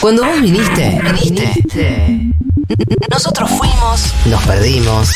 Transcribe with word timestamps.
Cuando 0.00 0.24
vos 0.24 0.40
viniste, 0.40 0.98
viniste. 1.12 2.32
Nosotros 3.10 3.50
fuimos, 3.50 4.14
nos 4.24 4.42
perdimos 4.44 5.10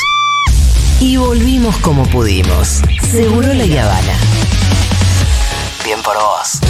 y 1.00 1.17
volvimos 1.17 1.75
como 1.79 2.04
pudimos. 2.08 2.83
Seguro 3.10 3.55
la 3.55 3.65
Habana. 3.65 4.12
Bien 5.86 5.99
por 6.02 6.17
vos. 6.17 6.60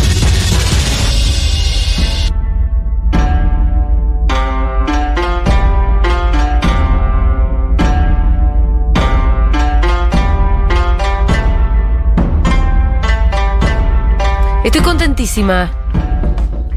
Estoy 14.62 14.82
contentísima. 14.82 15.72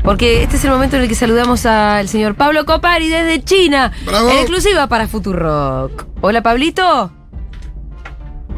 Porque 0.07 0.41
este 0.41 0.55
es 0.55 0.63
el 0.63 0.71
momento 0.71 0.95
en 0.95 1.01
el 1.01 1.09
que 1.09 1.15
saludamos 1.15 1.65
al 1.65 2.07
señor 2.07 2.35
Pablo 2.35 2.63
Copari 2.63 3.09
desde 3.09 3.43
China. 3.43 3.91
Bravo. 4.05 4.29
En 4.29 4.37
exclusiva 4.37 4.87
para 4.87 5.05
Futurock. 5.05 6.05
Hola, 6.21 6.41
Pablito. 6.41 7.11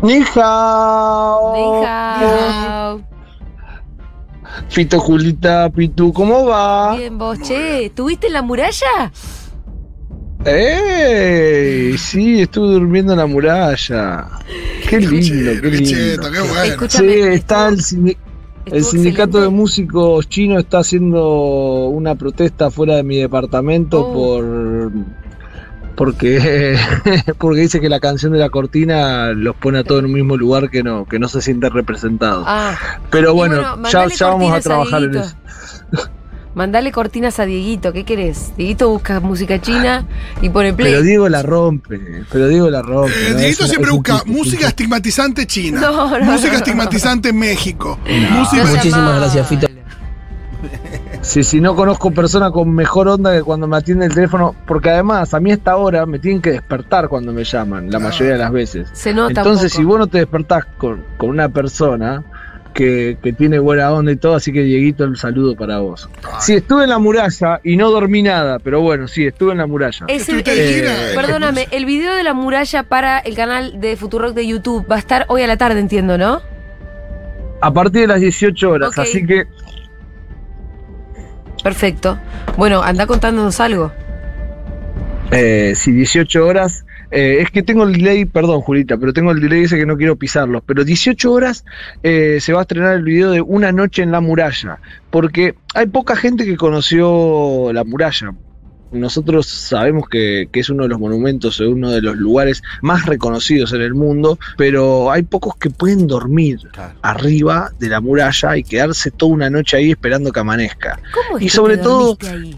Ni 0.04 0.24
hao. 0.36 1.54
Ni 1.56 1.88
hao. 1.88 3.02
Fito, 4.70 5.00
Julita, 5.00 5.72
Pitu, 5.72 6.14
¿cómo 6.14 6.46
va? 6.46 6.96
Bien, 6.96 7.18
vos, 7.18 7.40
che. 7.42 7.88
¿Estuviste 7.88 8.28
en 8.28 8.34
la 8.34 8.44
muralla? 8.44 9.12
¡Ey! 10.46 11.98
Sí, 11.98 12.42
estuve 12.42 12.74
durmiendo 12.74 13.14
en 13.14 13.20
la 13.20 13.26
muralla. 13.26 14.28
Qué 14.88 15.00
lindo, 15.00 15.62
qué 15.64 15.68
lindo. 15.68 15.90
Cheto, 15.90 16.32
qué 16.32 16.42
bueno. 16.42 16.62
Escúchame, 16.62 17.12
Sí, 17.12 17.20
está 17.22 17.70
el, 17.70 17.82
el 18.72 18.84
sindicato 18.84 19.42
de 19.42 19.50
músicos 19.50 20.28
chinos 20.30 20.60
está 20.60 20.80
haciendo 20.80 21.88
una 21.88 22.16
protesta 22.16 22.70
fuera 22.72 22.96
de 22.96 23.04
mi 23.04 23.18
departamento 23.18 24.02
Oh. 24.02 24.14
por 24.14 24.92
porque 25.96 26.78
porque 27.38 27.62
dice 27.62 27.82
que 27.82 27.90
la 27.90 28.00
canción 28.00 28.32
de 28.32 28.40
la 28.40 28.50
cortina 28.50 29.34
los 29.34 29.56
pone 29.58 29.80
a 29.80 29.84
todos 29.84 30.00
en 30.00 30.06
un 30.06 30.14
mismo 30.14 30.38
lugar 30.38 30.70
que 30.70 30.82
no 30.82 31.06
que 31.06 31.20
no 31.20 31.28
se 31.28 31.42
sienten 31.42 31.72
representados. 31.72 32.46
Ah, 32.48 32.78
Pero 33.10 33.34
bueno, 33.34 33.56
bueno, 33.58 33.90
ya, 33.90 34.08
ya 34.08 34.28
vamos 34.28 34.54
a 34.54 34.62
trabajar 34.62 35.04
en 35.04 35.16
eso. 35.16 35.36
Mandale 36.60 36.92
cortinas 36.92 37.40
a 37.40 37.46
Dieguito. 37.46 37.94
¿Qué 37.94 38.04
querés? 38.04 38.52
Dieguito 38.58 38.90
busca 38.90 39.22
música 39.22 39.62
china 39.62 40.06
y 40.42 40.50
pone 40.50 40.74
play. 40.74 40.92
Pero 40.92 41.04
Diego 41.04 41.30
la 41.30 41.42
rompe, 41.42 42.26
pero 42.30 42.50
Diego 42.50 42.70
la 42.70 42.82
rompe. 42.82 43.14
Eh, 43.14 43.32
¿no? 43.32 43.38
Dieguito 43.38 43.66
siempre 43.66 43.92
un 43.92 43.98
busca 44.00 44.24
música 44.26 44.68
estigmatizante 44.68 45.48
china. 45.48 45.80
No, 45.80 46.20
no, 46.20 46.26
música 46.26 46.52
no. 46.52 46.58
estigmatizante 46.58 47.32
México. 47.32 47.98
No 48.06 48.40
música 48.42 48.66
Muchísimas 48.66 49.20
gracias, 49.20 49.48
Fito. 49.48 49.68
Sí, 51.22 51.44
sí, 51.44 51.62
no 51.62 51.76
conozco 51.76 52.12
persona 52.12 52.52
con 52.52 52.74
mejor 52.74 53.08
onda 53.08 53.34
que 53.34 53.42
cuando 53.42 53.66
me 53.66 53.78
atiende 53.78 54.06
el 54.08 54.14
teléfono, 54.14 54.54
porque 54.66 54.90
además 54.90 55.34
a 55.34 55.40
mí 55.40 55.52
a 55.52 55.54
esta 55.54 55.78
hora 55.78 56.06
me 56.06 56.20
tienen 56.20 56.42
que 56.42 56.52
despertar 56.52 57.08
cuando 57.08 57.32
me 57.32 57.46
llaman, 57.46 57.90
la 57.90 58.00
mayoría 58.00 58.34
de 58.34 58.40
las 58.40 58.52
veces. 58.52 58.90
Se 58.94 59.14
nota 59.14 59.42
Entonces, 59.42 59.74
un 59.76 59.80
si 59.80 59.86
vos 59.86 60.00
no 60.00 60.08
te 60.08 60.18
despertás 60.18 60.66
con, 60.78 61.04
con 61.18 61.30
una 61.30 61.48
persona 61.48 62.24
que, 62.74 63.18
que 63.22 63.34
tiene 63.34 63.60
buena 63.60 63.92
onda 63.92 64.12
y 64.12 64.16
todo, 64.16 64.36
así 64.36 64.52
que 64.54 64.62
Dieguito, 64.62 65.04
el 65.04 65.18
saludo 65.18 65.56
para 65.56 65.80
vos. 65.80 66.10
Sí, 66.40 66.54
estuve 66.56 66.84
en 66.84 66.90
la 66.90 67.00
muralla 67.00 67.60
y 67.64 67.76
no 67.78 67.90
dormí 67.92 68.22
nada, 68.22 68.60
pero 68.60 68.82
bueno, 68.82 69.08
sí, 69.08 69.26
estuve 69.26 69.52
en 69.54 69.58
la 69.58 69.68
muralla. 69.68 70.06
Es 70.08 70.30
el- 70.30 70.40
el- 70.40 70.46
eh. 70.48 71.12
perdóname, 71.16 71.68
el 71.72 71.86
video 71.86 72.14
de 72.16 72.24
la 72.24 72.34
muralla 72.34 72.84
para 72.84 73.20
el 73.20 73.36
canal 73.36 73.82
de 73.82 73.96
Futurock 73.98 74.34
de 74.34 74.48
YouTube 74.48 74.86
va 74.90 74.96
a 74.96 75.00
estar 75.00 75.26
hoy 75.28 75.42
a 75.42 75.48
la 75.48 75.58
tarde, 75.58 75.80
entiendo, 75.80 76.18
¿no? 76.18 76.42
A 77.62 77.74
partir 77.74 78.02
de 78.02 78.08
las 78.08 78.22
18 78.22 78.70
horas, 78.70 78.98
así 78.98 79.26
que 79.26 79.44
Perfecto. 81.64 82.18
Bueno, 82.58 82.82
anda 82.82 83.06
contándonos 83.06 83.60
algo. 83.60 83.92
Eh, 85.32 85.74
sí, 85.76 85.92
18 85.92 86.46
horas. 86.46 86.86
Eh, 87.12 87.40
es 87.42 87.50
que 87.52 87.64
tengo 87.64 87.84
el 87.84 87.94
delay, 87.94 88.26
perdón 88.26 88.62
Julita, 88.62 88.98
pero 88.98 89.14
tengo 89.14 89.32
el 89.32 89.40
delay 89.42 89.64
ese 89.64 89.78
que 89.78 89.86
no 89.86 89.98
quiero 89.98 90.16
pisarlos. 90.16 90.62
Pero 90.66 90.84
18 90.84 91.32
horas 91.32 91.66
eh, 92.04 92.38
se 92.40 92.54
va 92.54 92.60
a 92.60 92.62
estrenar 92.64 92.96
el 92.96 93.04
video 93.04 93.32
de 93.32 93.42
Una 93.42 93.72
noche 93.72 94.04
en 94.04 94.12
la 94.12 94.22
muralla. 94.22 94.80
Porque 95.10 95.56
hay 95.74 95.88
poca 95.88 96.16
gente 96.16 96.46
que 96.46 96.56
conoció 96.58 97.72
la 97.74 97.84
muralla. 97.84 98.34
Nosotros 98.92 99.46
sabemos 99.46 100.10
que, 100.10 100.50
que 100.52 100.62
es 100.62 100.70
uno 100.72 100.82
de 100.84 100.90
los 100.90 101.00
monumentos, 101.00 101.60
uno 101.60 101.92
de 101.92 102.02
los 102.02 102.16
lugares 102.16 102.64
más 102.82 103.06
reconocidos 103.06 103.72
en 103.74 103.82
el 103.82 103.94
mundo, 103.94 104.40
pero 104.58 105.12
hay 105.12 105.22
pocos 105.22 105.56
que 105.58 105.70
pueden 105.70 106.08
dormir 106.08 106.58
arriba 107.04 107.70
de 107.80 107.88
la 107.90 108.02
muralla 108.02 108.58
y 108.58 108.64
quedarse 108.64 109.12
toda 109.12 109.32
una 109.34 109.50
noche 109.52 109.78
ahí 109.78 109.92
esperando 109.92 110.32
que 110.32 110.40
amanezca. 110.40 111.00
¿Cómo 111.14 111.38
es 111.38 111.44
Y 111.44 111.46
que 111.46 111.52
sobre 111.52 111.78
te 111.78 111.84
todo- 111.84 112.18
ahí? 112.32 112.56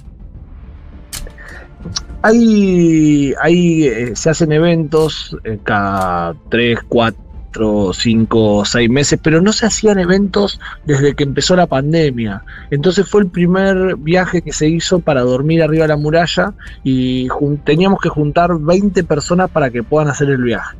Hay, 2.21 3.33
hay 3.41 3.85
eh, 3.85 4.15
se 4.15 4.29
hacen 4.29 4.51
eventos 4.51 5.35
eh, 5.43 5.57
cada 5.63 6.35
3, 6.49 6.79
4, 6.87 7.93
5, 7.93 8.65
6 8.65 8.89
meses, 8.89 9.19
pero 9.21 9.41
no 9.41 9.51
se 9.53 9.65
hacían 9.65 9.99
eventos 9.99 10.59
desde 10.85 11.15
que 11.15 11.23
empezó 11.23 11.55
la 11.55 11.67
pandemia. 11.67 12.43
Entonces 12.69 13.07
fue 13.07 13.21
el 13.21 13.27
primer 13.27 13.95
viaje 13.97 14.41
que 14.41 14.53
se 14.53 14.67
hizo 14.67 14.99
para 14.99 15.21
dormir 15.21 15.63
arriba 15.63 15.83
de 15.83 15.89
la 15.89 15.97
muralla 15.97 16.53
y 16.83 17.27
teníamos 17.63 17.99
que 18.01 18.09
juntar 18.09 18.57
20 18.57 19.03
personas 19.03 19.49
para 19.49 19.69
que 19.69 19.83
puedan 19.83 20.09
hacer 20.09 20.29
el 20.29 20.43
viaje. 20.43 20.77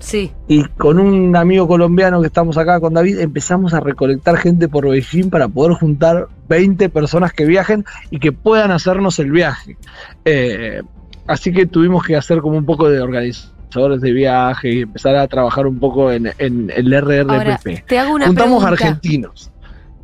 Sí. 0.00 0.32
Y 0.48 0.64
con 0.64 0.98
un 0.98 1.36
amigo 1.36 1.68
colombiano 1.68 2.20
que 2.20 2.26
estamos 2.26 2.56
acá 2.58 2.80
con 2.80 2.94
David, 2.94 3.20
empezamos 3.20 3.74
a 3.74 3.80
recolectar 3.80 4.36
gente 4.38 4.66
por 4.68 4.88
Beijing 4.88 5.30
para 5.30 5.46
poder 5.46 5.74
juntar 5.74 6.26
20 6.48 6.88
personas 6.88 7.32
que 7.32 7.44
viajen 7.44 7.84
y 8.10 8.18
que 8.18 8.32
puedan 8.32 8.70
hacernos 8.72 9.18
el 9.18 9.30
viaje. 9.30 9.76
Eh, 10.24 10.82
así 11.26 11.52
que 11.52 11.66
tuvimos 11.66 12.04
que 12.04 12.16
hacer 12.16 12.40
como 12.40 12.56
un 12.56 12.64
poco 12.64 12.88
de 12.88 13.00
organizadores 13.00 14.00
de 14.00 14.12
viaje 14.12 14.72
y 14.72 14.80
empezar 14.80 15.14
a 15.16 15.28
trabajar 15.28 15.66
un 15.66 15.78
poco 15.78 16.10
en, 16.10 16.32
en 16.38 16.70
el 16.74 16.92
Ahora, 16.94 17.58
RRPP. 17.58 17.86
te 17.86 17.98
hago 17.98 18.14
una 18.14 18.26
Juntamos 18.26 18.62
pregunta. 18.64 18.84
argentinos. 18.86 19.50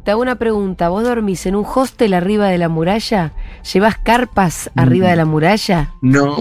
Te 0.05 0.13
hago 0.13 0.23
una 0.23 0.37
pregunta. 0.37 0.89
¿Vos 0.89 1.03
dormís 1.03 1.47
en 1.47 1.57
un 1.57 1.65
hostel 1.75 2.15
arriba 2.15 2.47
de 2.47 2.59
la 2.59 2.69
muralla? 2.69 3.33
¿Llevas 3.73 3.97
carpas 3.99 4.71
arriba 4.77 5.07
Mm. 5.07 5.11
de 5.11 5.17
la 5.17 5.25
muralla? 5.25 5.91
No, 6.01 6.37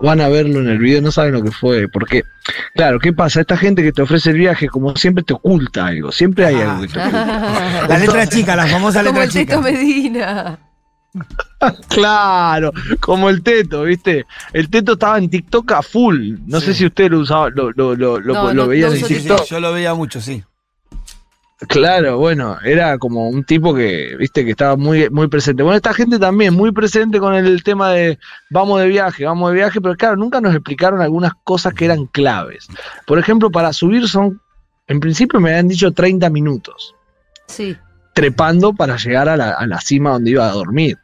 van 0.00 0.20
a 0.20 0.28
verlo 0.28 0.60
en 0.60 0.68
el 0.68 0.78
video, 0.78 1.02
no 1.02 1.10
saben 1.10 1.32
lo 1.32 1.42
que 1.42 1.50
fue, 1.50 1.88
porque, 1.88 2.22
claro, 2.74 2.98
¿qué 2.98 3.12
pasa? 3.12 3.40
Esta 3.40 3.56
gente 3.56 3.82
que 3.82 3.92
te 3.92 4.02
ofrece 4.02 4.30
el 4.30 4.36
viaje, 4.38 4.68
como 4.68 4.94
siempre, 4.96 5.24
te 5.24 5.32
oculta 5.34 5.86
algo, 5.86 6.12
siempre 6.12 6.46
hay 6.46 6.56
Ah. 6.56 6.70
algo 6.72 6.82
que 6.82 6.88
te 6.88 6.98
oculta. 7.00 7.86
La 7.88 7.98
letra 7.98 8.26
chica, 8.28 8.56
la 8.56 8.66
famosa 8.66 9.00
Como 9.04 9.20
letra 9.20 9.24
el 9.24 9.30
chica. 9.30 9.56
Teto 9.56 9.62
Medina. 9.62 10.58
Claro, 11.88 12.72
como 13.00 13.28
el 13.28 13.42
teto, 13.42 13.82
¿viste? 13.82 14.24
El 14.52 14.70
teto 14.70 14.92
estaba 14.92 15.18
en 15.18 15.28
TikTok 15.28 15.72
a 15.72 15.82
full. 15.82 16.36
No 16.46 16.60
Sí. 16.60 16.66
sé 16.66 16.74
si 16.74 16.86
ustedes 16.86 17.10
lo 17.10 17.18
usaban, 17.18 17.52
lo, 17.54 17.70
lo, 17.72 17.94
lo, 17.94 18.18
lo- 18.20 18.32
No, 18.34 18.42
lo 18.44 18.54
no- 18.54 18.66
no 18.66 18.72
en 18.72 18.84
uso 18.84 18.96
Sí, 18.96 19.04
sí, 19.04 19.14
TikTok. 19.20 19.44
yo 19.46 19.60
lo 19.60 19.72
veía 19.72 19.92
mucho, 19.94 20.20
sí. 20.20 20.42
Claro, 21.68 22.16
bueno, 22.18 22.56
era 22.64 22.96
como 22.96 23.28
un 23.28 23.44
tipo 23.44 23.74
que, 23.74 24.16
viste, 24.18 24.44
que 24.44 24.52
estaba 24.52 24.76
muy, 24.76 25.10
muy 25.10 25.28
presente. 25.28 25.62
Bueno, 25.62 25.76
esta 25.76 25.92
gente 25.92 26.18
también, 26.18 26.54
muy 26.54 26.72
presente 26.72 27.18
con 27.20 27.34
el 27.34 27.62
tema 27.62 27.90
de 27.90 28.18
vamos 28.48 28.80
de 28.80 28.88
viaje, 28.88 29.24
vamos 29.26 29.50
de 29.50 29.56
viaje, 29.56 29.80
pero 29.80 29.94
claro, 29.94 30.16
nunca 30.16 30.40
nos 30.40 30.54
explicaron 30.54 31.02
algunas 31.02 31.32
cosas 31.44 31.74
que 31.74 31.84
eran 31.84 32.06
claves. 32.06 32.66
Por 33.06 33.18
ejemplo, 33.18 33.50
para 33.50 33.72
subir 33.74 34.08
son, 34.08 34.40
en 34.88 35.00
principio 35.00 35.38
me 35.38 35.50
habían 35.50 35.68
dicho 35.68 35.92
30 35.92 36.30
minutos, 36.30 36.94
Sí, 37.46 37.76
trepando 38.14 38.72
para 38.72 38.96
llegar 38.96 39.28
a 39.28 39.36
la, 39.36 39.50
a 39.50 39.66
la 39.66 39.80
cima 39.80 40.10
donde 40.12 40.30
iba 40.30 40.48
a 40.48 40.52
dormir. 40.52 40.96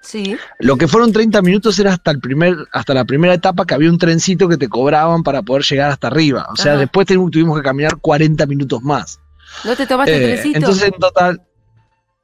sí. 0.00 0.36
Lo 0.58 0.76
que 0.78 0.88
fueron 0.88 1.12
30 1.12 1.42
minutos 1.42 1.78
era 1.78 1.92
hasta 1.92 2.12
el 2.12 2.20
primer, 2.20 2.56
hasta 2.72 2.94
la 2.94 3.04
primera 3.04 3.34
etapa 3.34 3.66
que 3.66 3.74
había 3.74 3.90
un 3.90 3.98
trencito 3.98 4.48
que 4.48 4.56
te 4.56 4.68
cobraban 4.68 5.22
para 5.22 5.42
poder 5.42 5.64
llegar 5.64 5.90
hasta 5.90 6.06
arriba. 6.06 6.46
O 6.50 6.56
sea, 6.56 6.72
Ajá. 6.72 6.80
después 6.80 7.06
tu- 7.06 7.30
tuvimos 7.30 7.58
que 7.58 7.62
caminar 7.62 7.98
40 8.00 8.46
minutos 8.46 8.82
más. 8.82 9.20
¿No 9.64 9.76
te 9.76 9.86
tomaste 9.86 10.16
el 10.16 10.22
Eh, 10.22 10.26
trencito? 10.34 10.56
entonces 10.58 10.82
en 10.84 10.92
total 11.00 11.42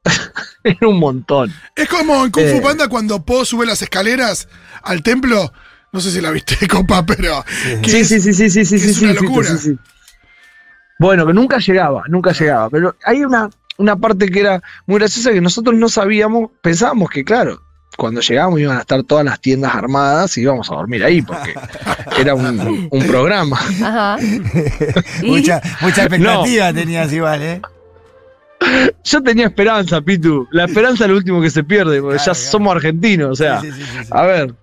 era 0.65 0.89
un 0.89 0.99
montón. 0.99 1.53
Es 1.75 1.89
como 1.89 2.25
en 2.25 2.31
Kung 2.31 2.47
Fu 2.49 2.57
Eh. 2.57 2.61
Panda 2.63 2.89
cuando 2.89 3.25
Po 3.25 3.45
sube 3.45 3.67
las 3.67 3.81
escaleras 3.83 4.49
al 4.83 5.03
templo. 5.03 5.53
No 5.93 6.01
sé 6.01 6.11
si 6.11 6.21
la 6.21 6.31
viste, 6.31 6.67
copa, 6.69 7.05
pero. 7.07 7.45
que 7.83 7.89
Sí, 7.91 7.97
es- 8.01 8.09
sí, 8.09 8.21
sí, 8.21 8.35
sí, 8.35 8.51
sí, 8.51 8.65
sí, 8.65 8.79
sí, 8.79 8.91
es 8.91 9.03
una 9.03 9.13
locura. 9.15 9.49
sí, 9.49 9.59
sí. 9.59 9.79
Bueno, 10.99 11.27
que 11.27 11.33
nunca 11.33 11.59
llegaba, 11.59 12.03
nunca 12.09 12.33
llegaba. 12.33 12.71
Pero 12.71 12.97
hay 13.05 13.25
una, 13.25 13.51
una 13.79 13.97
parte 13.97 14.29
que 14.29 14.41
era 14.41 14.63
muy 14.87 14.99
graciosa 14.99 15.33
que 15.33 15.41
nosotros 15.41 15.75
no 15.77 15.89
sabíamos, 15.89 16.51
pensábamos 16.63 17.11
que, 17.11 17.25
claro, 17.25 17.63
cuando 17.97 18.21
llegábamos 18.21 18.61
iban 18.61 18.77
a 18.77 18.81
estar 18.81 19.03
todas 19.03 19.25
las 19.25 19.41
tiendas 19.41 19.75
armadas 19.75 20.37
y 20.37 20.43
íbamos 20.43 20.71
a 20.71 20.75
dormir 20.75 21.05
ahí, 21.05 21.23
porque 21.23 21.55
era 22.19 22.35
un, 22.35 22.89
un 22.91 23.07
programa. 23.07 23.59
Mucha, 25.23 25.61
mucha 25.81 26.03
expectativa 26.05 26.73
tenías 26.73 27.13
igual, 27.13 27.43
¿eh? 27.43 27.63
Yo 29.05 29.23
tenía 29.23 29.47
esperanza, 29.47 30.01
Pitu. 30.01 30.49
La 30.51 30.65
esperanza 30.65 31.05
es 31.05 31.11
lo 31.11 31.17
último 31.17 31.41
que 31.41 31.51
se 31.51 31.65
pierde, 31.65 32.01
porque 32.01 32.17
Claro, 32.17 32.33
ya 32.33 32.33
claro. 32.33 32.51
somos 32.51 32.75
argentinos, 32.77 33.31
o 33.31 33.35
sea. 33.35 33.61
Sí, 33.61 33.71
sí, 33.73 33.83
sí, 33.83 33.85
sí, 33.85 34.05
sí. 34.05 34.09
A 34.11 34.23
ver, 34.23 34.55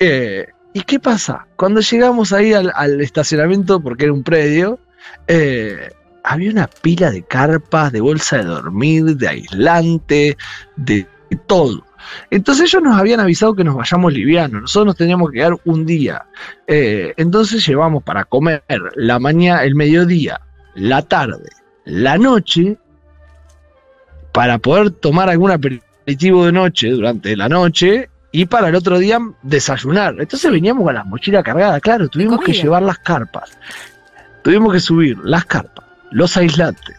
eh, 0.00 0.46
¿y 0.72 0.80
qué 0.82 0.98
pasa? 0.98 1.46
Cuando 1.56 1.80
llegamos 1.80 2.32
ahí 2.32 2.52
al, 2.52 2.72
al 2.74 3.00
estacionamiento, 3.00 3.80
porque 3.80 4.04
era 4.04 4.12
un 4.12 4.24
predio, 4.24 4.80
eh, 5.28 5.90
había 6.24 6.50
una 6.50 6.66
pila 6.66 7.10
de 7.10 7.22
carpas, 7.22 7.92
de 7.92 8.00
bolsa 8.00 8.38
de 8.38 8.44
dormir, 8.44 9.04
de 9.16 9.28
aislante, 9.28 10.36
de, 10.76 11.06
de 11.30 11.36
todo. 11.46 11.84
Entonces 12.30 12.72
ellos 12.72 12.82
nos 12.82 12.98
habían 12.98 13.20
avisado 13.20 13.54
que 13.54 13.64
nos 13.64 13.76
vayamos 13.76 14.12
livianos, 14.12 14.62
nosotros 14.62 14.86
nos 14.86 14.96
teníamos 14.96 15.30
que 15.30 15.38
quedar 15.38 15.56
un 15.64 15.86
día. 15.86 16.24
Eh, 16.66 17.14
entonces 17.16 17.66
llevamos 17.66 18.02
para 18.02 18.24
comer 18.24 18.62
la 18.96 19.18
mañana, 19.18 19.64
el 19.64 19.74
mediodía, 19.74 20.40
la 20.74 21.02
tarde, 21.02 21.48
la 21.84 22.18
noche, 22.18 22.76
para 24.32 24.58
poder 24.58 24.90
tomar 24.90 25.30
algún 25.30 25.50
aperitivo 25.50 26.46
de 26.46 26.52
noche 26.52 26.90
durante 26.90 27.36
la 27.36 27.48
noche 27.48 28.10
y 28.32 28.46
para 28.46 28.68
el 28.68 28.74
otro 28.74 28.98
día 28.98 29.18
desayunar. 29.42 30.16
Entonces 30.18 30.50
veníamos 30.50 30.84
con 30.84 30.94
las 30.94 31.06
mochilas 31.06 31.44
cargadas, 31.44 31.80
claro, 31.80 32.08
tuvimos 32.08 32.40
que 32.40 32.52
llevar 32.52 32.82
las 32.82 32.98
carpas, 32.98 33.56
tuvimos 34.42 34.72
que 34.72 34.80
subir 34.80 35.16
las 35.22 35.44
carpas, 35.44 35.84
los 36.10 36.36
aislantes, 36.36 36.96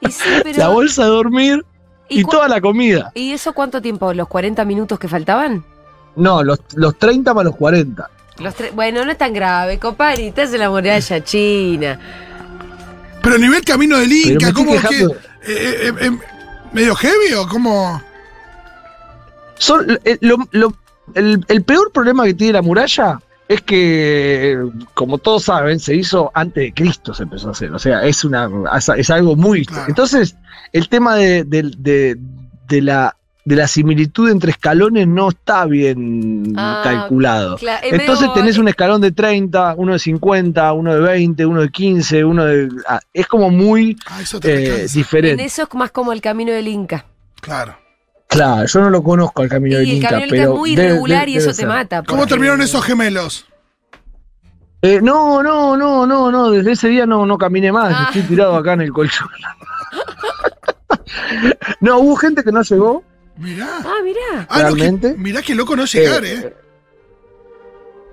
Y 0.00 0.10
sí, 0.10 0.28
pero- 0.42 0.58
la 0.58 0.68
bolsa 0.68 1.04
de 1.04 1.10
dormir 1.10 1.64
y, 2.08 2.24
toda 2.24 2.48
la 2.48 2.60
comida. 2.60 3.10
¿Y 3.14 3.32
eso 3.32 3.52
cuánto 3.52 3.80
tiempo? 3.82 4.12
¿Los 4.14 4.28
40 4.28 4.64
minutos 4.64 4.98
que 4.98 5.08
faltaban? 5.08 5.64
No, 6.16 6.42
los, 6.42 6.58
los 6.74 6.98
30 6.98 7.32
más 7.34 7.44
los 7.44 7.56
40. 7.56 8.08
Los 8.38 8.54
bueno, 8.74 9.04
no 9.04 9.10
es 9.12 9.18
tan 9.18 9.32
grave, 9.32 9.78
compadre. 9.78 10.28
Estás 10.28 10.52
en 10.52 10.60
la 10.60 10.70
muralla 10.70 11.22
china. 11.24 11.98
Pero 13.22 13.34
a 13.34 13.38
nivel 13.38 13.64
camino 13.64 13.98
del 13.98 14.12
Inca, 14.12 14.52
¿cómo 14.52 14.72
que? 14.88 15.02
eh, 15.02 15.08
eh, 15.46 15.92
eh, 16.00 16.10
¿Medio 16.72 16.94
heavy 16.94 17.34
o 17.34 17.48
cómo? 17.48 18.00
Son, 19.58 19.98
eh, 20.04 20.18
lo- 20.20 20.48
lo- 20.52 20.72
el, 21.14 21.44
el 21.48 21.62
peor 21.64 21.90
problema 21.90 22.24
que 22.24 22.34
tiene 22.34 22.52
la 22.54 22.62
muralla 22.62 23.20
es 23.48 23.62
que, 23.62 24.58
como 24.94 25.18
todos 25.18 25.44
saben, 25.44 25.80
se 25.80 25.94
hizo 25.94 26.30
antes 26.34 26.62
de 26.64 26.72
Cristo, 26.74 27.14
se 27.14 27.22
empezó 27.24 27.48
a 27.48 27.52
hacer. 27.52 27.72
O 27.72 27.78
sea, 27.78 28.04
es, 28.04 28.24
una, 28.24 28.48
es, 28.96 29.10
algo 29.10 29.36
muy... 29.36 29.64
Claro. 29.64 29.86
Entonces, 29.88 30.36
el 30.72 30.88
tema 30.88 31.16
de, 31.16 31.44
de- 31.44 31.72
de- 31.78 32.16
de 32.68 32.82
la, 32.82 33.16
de 33.46 33.56
la 33.56 33.66
similitud 33.66 34.28
entre 34.30 34.50
escalones 34.50 35.08
no 35.08 35.30
está 35.30 35.64
bien 35.64 36.52
Ah, 36.54 36.82
calculado. 36.84 37.56
Entonces 37.82 38.28
tenés 38.34 38.58
un 38.58 38.68
escalón 38.68 39.00
de 39.00 39.10
30, 39.12 39.74
uno 39.78 39.94
de 39.94 39.98
50, 39.98 40.70
uno 40.74 40.94
de 40.94 41.00
20, 41.00 41.46
uno 41.46 41.62
de 41.62 41.70
15, 41.70 42.24
uno 42.24 42.44
de... 42.44 42.68
ah, 42.86 43.00
Es 43.14 43.26
como 43.26 43.48
muy 43.48 43.96
Ah, 44.06 44.20
eh. 44.42 44.80
En 44.82 44.92
diferente. 44.92 45.44
eso 45.46 45.62
es 45.62 45.74
más 45.74 45.90
como 45.90 46.12
el 46.12 46.20
camino 46.20 46.52
del 46.52 46.68
Inca. 46.68 47.06
Claro. 47.40 47.74
Claro, 48.28 48.66
yo 48.66 48.80
no 48.80 48.90
lo 48.90 49.02
conozco 49.02 49.42
al 49.42 49.48
Camino 49.48 49.78
del 49.78 49.88
el 49.88 49.94
Inca, 49.96 50.10
camino 50.10 50.26
del 50.26 50.34
Inca 50.34 50.42
pero 50.42 50.52
es 50.54 50.58
muy 50.58 50.72
irregular 50.72 51.26
debe- 51.26 51.30
y 51.32 51.36
eso 51.38 51.52
te 51.54 51.66
mata. 51.66 52.02
¿Cómo 52.04 52.26
terminaron 52.26 52.60
esos 52.62 52.84
gemelos? 52.84 53.46
Eh, 54.82 55.00
no, 55.02 55.42
no, 55.42 55.76
no, 55.76 56.06
no, 56.06 56.30
no, 56.30 56.50
desde 56.50 56.72
ese 56.72 56.88
día 56.88 57.04
no, 57.06 57.26
no 57.26 57.36
caminé 57.38 57.72
más, 57.72 57.92
Ah. 57.96 58.04
estoy 58.08 58.22
tirado 58.22 58.54
acá 58.56 58.74
en 58.74 58.82
el 58.82 58.92
colchón. 58.92 59.28
no, 61.80 61.98
hubo 61.98 62.16
gente 62.16 62.44
que 62.44 62.52
no 62.52 62.62
llegó, 62.62 63.02
Mirá. 63.38 63.68
Ah, 63.84 63.94
mirá. 64.02 64.46
Ah, 64.48 64.62
no, 64.62 64.74
que- 64.74 64.80
¿Realmente? 64.82 65.14
mirá 65.16 65.40
que 65.42 65.54
loco 65.54 65.76
no 65.76 65.84
llegar, 65.84 66.24
Eh, 66.24 66.32
¿eh? 66.34 66.56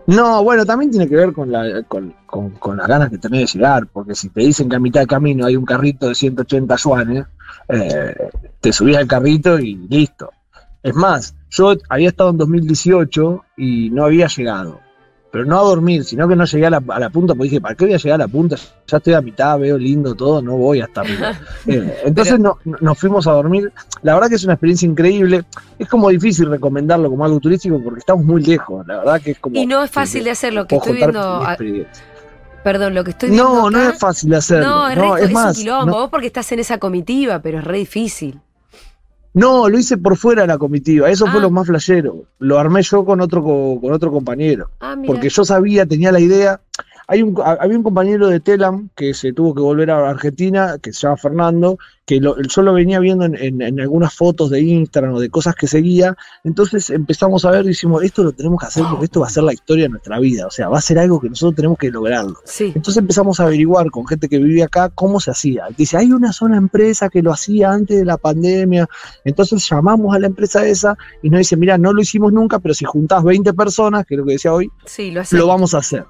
No, 0.08 0.44
bueno, 0.44 0.66
también 0.68 0.92
tiene 0.92 1.10
que 1.10 1.16
ver 1.16 1.34
con, 1.34 1.52
la, 1.52 1.82
con, 1.88 2.14
con- 2.28 2.52
con 2.52 2.78
las 2.78 2.88
ganas 2.88 3.10
que 3.10 3.18
tenés 3.18 3.52
de 3.52 3.58
llegar, 3.58 3.88
porque 3.88 4.14
si 4.14 4.30
te 4.30 4.42
dicen 4.42 4.70
que 4.70 4.76
a 4.76 4.80
mitad 4.80 5.00
de 5.02 5.08
camino 5.08 5.48
hay 5.48 5.56
un 5.56 5.66
carrito 5.66 6.08
de 6.08 6.14
180 6.16 6.76
yuanes, 6.76 7.26
eh, 7.70 8.16
te 8.62 8.72
subís 8.74 8.98
al 8.98 9.08
carrito 9.08 9.60
y 9.60 9.76
listo. 9.90 10.32
Es 10.84 10.94
más, 10.96 11.36
yo 11.50 11.74
había 11.90 12.10
estado 12.10 12.30
en 12.30 12.38
2018 12.38 13.44
y 13.58 13.90
no 13.90 14.06
había 14.06 14.28
llegado, 14.28 14.80
pero 15.32 15.44
no 15.46 15.60
a 15.60 15.64
dormir, 15.64 16.04
sino 16.04 16.28
que 16.28 16.36
no 16.36 16.46
llegué 16.46 16.68
a 16.68 16.70
la, 16.70 16.84
a 16.90 17.00
la 17.00 17.10
punta, 17.10 17.34
porque 17.34 17.46
dije, 17.50 17.62
¿para 17.62 17.74
qué 17.76 17.86
voy 17.86 17.94
a 17.96 17.98
llegar 17.98 18.22
a 18.22 18.26
la 18.26 18.28
punta? 18.28 18.56
Ya 18.88 18.98
estoy 18.98 19.14
a 19.14 19.22
mitad, 19.22 19.58
veo 19.60 19.78
lindo 19.80 20.14
todo, 20.14 20.42
no 20.44 20.58
voy 20.58 20.82
hasta 20.82 21.02
arriba. 21.02 21.34
Eh, 21.68 21.98
entonces 22.06 22.40
no- 22.40 22.60
no- 22.66 22.78
nos 22.80 23.00
fuimos 23.00 23.26
a 23.26 23.32
dormir. 23.32 23.72
La 24.04 24.14
verdad 24.14 24.30
que 24.30 24.36
es 24.36 24.44
una 24.44 24.54
experiencia 24.54 24.88
increíble. 24.88 25.44
Es 25.80 25.90
como 25.90 26.10
difícil 26.10 26.48
recomendarlo 26.48 27.10
como 27.10 27.26
algo 27.26 27.40
turístico 27.40 27.82
porque 27.84 28.00
estamos 28.02 28.24
muy 28.24 28.44
lejos. 28.44 28.86
La 28.86 29.00
verdad 29.00 29.20
que 29.22 29.32
es 29.32 29.40
como. 29.40 29.56
Y 29.58 29.66
no 29.66 29.84
es 29.84 29.90
fácil 29.90 30.24
de 30.24 30.30
hacer 30.32 30.54
lo 30.54 30.68
que 30.68 30.76
estoy 30.76 30.94
viendo. 30.98 31.44
Ah. 32.66 32.72
Perdón, 32.72 32.94
lo 32.96 33.04
que 33.04 33.12
estoy 33.12 33.30
viendo. 33.30 33.48
No, 33.54 33.70
no 33.70 33.90
es 33.90 34.00
fácil 34.00 34.34
hacerlo. 34.34 34.66
No, 34.68 34.90
es, 34.90 34.98
No, 34.98 35.16
re- 35.16 35.22
es 35.22 35.28
es 35.28 35.34
más. 35.34 35.56
un 35.58 35.64
quilombo. 35.64 35.86
no- 35.86 35.92
Vos 35.94 36.10
porque 36.10 36.28
estás 36.28 36.52
en 36.52 36.60
esa 36.60 36.78
comitiva, 36.80 37.40
pero 37.42 37.60
es 37.60 37.64
re 37.64 37.78
difícil. 37.78 38.40
No, 39.34 39.68
lo 39.68 39.78
hice 39.78 39.98
por 39.98 40.16
fuera 40.16 40.44
de 40.44 40.48
la 40.48 40.58
comitiva. 40.58 41.10
Eso 41.10 41.26
Ah. 41.28 41.32
fue 41.32 41.42
lo 41.42 41.52
más 41.52 41.68
flashero. 41.68 42.24
Lo 42.40 42.58
armé 42.58 42.82
yo 42.84 43.04
con 43.04 43.20
otro, 43.20 43.44
co- 43.44 43.80
con 43.82 43.92
otro 43.92 44.10
compañero. 44.12 44.70
Ah. 44.80 44.96
Porque 45.06 45.28
yo 45.30 45.44
sabía, 45.44 45.86
tenía 45.86 46.12
la 46.12 46.22
idea. 46.22 46.62
Hay 47.08 47.22
un, 47.22 47.36
ha- 47.44 47.58
había 47.62 47.78
un 47.78 47.84
compañero 47.84 48.28
de 48.28 48.40
Telam 48.40 48.90
que 48.96 49.14
se 49.14 49.32
tuvo 49.34 49.54
que 49.54 49.62
volver 49.62 49.92
a 49.92 50.10
Argentina, 50.10 50.78
que 50.82 50.92
se 50.94 51.02
llama 51.02 51.18
Fernando, 51.18 51.78
que 52.06 52.20
lo- 52.20 52.40
yo 52.42 52.62
lo 52.62 52.74
venía 52.74 53.00
viendo 53.00 53.26
en, 53.26 53.36
en- 53.36 53.62
en 53.62 53.80
algunas 53.80 54.14
fotos 54.14 54.50
de 54.50 54.62
Instagram 54.62 55.14
o 55.14 55.20
de 55.20 55.30
cosas 55.30 55.56
que 55.56 55.68
seguía. 55.68 56.16
Entonces 56.44 56.90
empezamos 56.90 57.46
a 57.46 57.52
ver 57.52 57.66
y 57.66 57.70
decimos, 57.70 58.04
esto 58.04 58.24
lo 58.24 58.32
tenemos 58.32 58.60
que 58.60 58.68
hacer 58.68 58.84
porque 58.90 59.06
esto 59.06 59.20
va 59.22 59.28
a 59.28 59.30
ser 59.30 59.44
la 59.44 59.54
historia 59.54 59.84
de 59.86 59.90
nuestra 59.90 60.20
vida. 60.20 60.48
O 60.48 60.52
sea, 60.52 60.70
va 60.70 60.78
a 60.78 60.82
ser 60.82 61.00
algo 61.00 61.20
que 61.20 61.30
nosotros 61.30 61.56
tenemos 61.56 61.78
que 61.78 61.90
lograrlo. 61.92 62.36
Sí. 62.46 62.72
Entonces 62.76 62.98
empezamos 62.98 63.40
a 63.40 63.44
averiguar 63.46 63.90
con 63.92 64.06
gente 64.08 64.28
que 64.30 64.38
vivía 64.40 64.66
acá 64.66 64.90
cómo 64.90 65.20
se 65.20 65.32
hacía. 65.32 65.66
Dice, 65.78 65.98
hay 65.98 66.12
una 66.12 66.32
sola 66.34 66.58
empresa 66.58 67.10
que 67.10 67.22
lo 67.22 67.32
hacía 67.32 67.72
antes 67.72 67.98
de 67.98 68.06
la 68.06 68.18
pandemia. 68.18 68.88
Entonces 69.24 69.68
llamamos 69.70 70.16
a 70.16 70.20
la 70.20 70.28
empresa 70.28 70.66
esa 70.66 70.98
y 71.22 71.30
nos 71.30 71.40
dice, 71.40 71.58
mira, 71.58 71.78
no 71.78 71.94
lo 71.94 72.02
hicimos 72.02 72.32
nunca, 72.34 72.60
pero 72.60 72.74
si 72.74 72.86
juntás 72.86 73.24
20 73.24 73.54
personas, 73.54 74.06
que 74.06 74.16
es 74.16 74.20
lo 74.20 74.26
que 74.26 74.34
decía 74.34 74.54
hoy, 74.54 74.70
Sí, 74.86 75.12
lo 75.12 75.22
lo 75.32 75.48
vamos 75.48 75.74
a 75.74 75.80
hacer. 75.80 76.06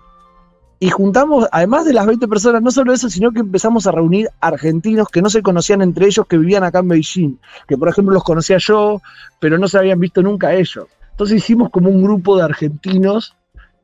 Y 0.80 0.90
juntamos, 0.90 1.48
además 1.52 1.86
de 1.86 1.94
las 1.94 2.06
20 2.06 2.28
personas, 2.28 2.62
no 2.62 2.70
solo 2.70 2.92
eso, 2.94 3.10
sino 3.10 3.32
que 3.32 3.40
empezamos 3.40 3.88
a 3.88 3.92
reunir 3.92 4.30
argentinos 4.42 5.08
que 5.08 5.22
no 5.22 5.30
se 5.30 5.42
conocían 5.42 5.82
entre 5.82 6.06
ellos, 6.08 6.26
que 6.28 6.38
vivían 6.38 6.64
acá 6.64 6.80
en 6.80 6.90
Beijing, 6.90 7.38
que 7.68 7.78
por 7.78 7.88
ejemplo 7.88 8.14
los 8.14 8.24
conocía 8.24 8.58
yo, 8.58 9.02
pero 9.40 9.58
no 9.58 9.68
se 9.68 9.78
habían 9.78 10.00
visto 10.00 10.22
nunca 10.22 10.54
ellos. 10.54 10.86
Entonces 11.12 11.38
hicimos 11.38 11.70
como 11.70 11.90
un 11.90 12.04
grupo 12.04 12.36
de 12.38 12.44
argentinos 12.44 13.36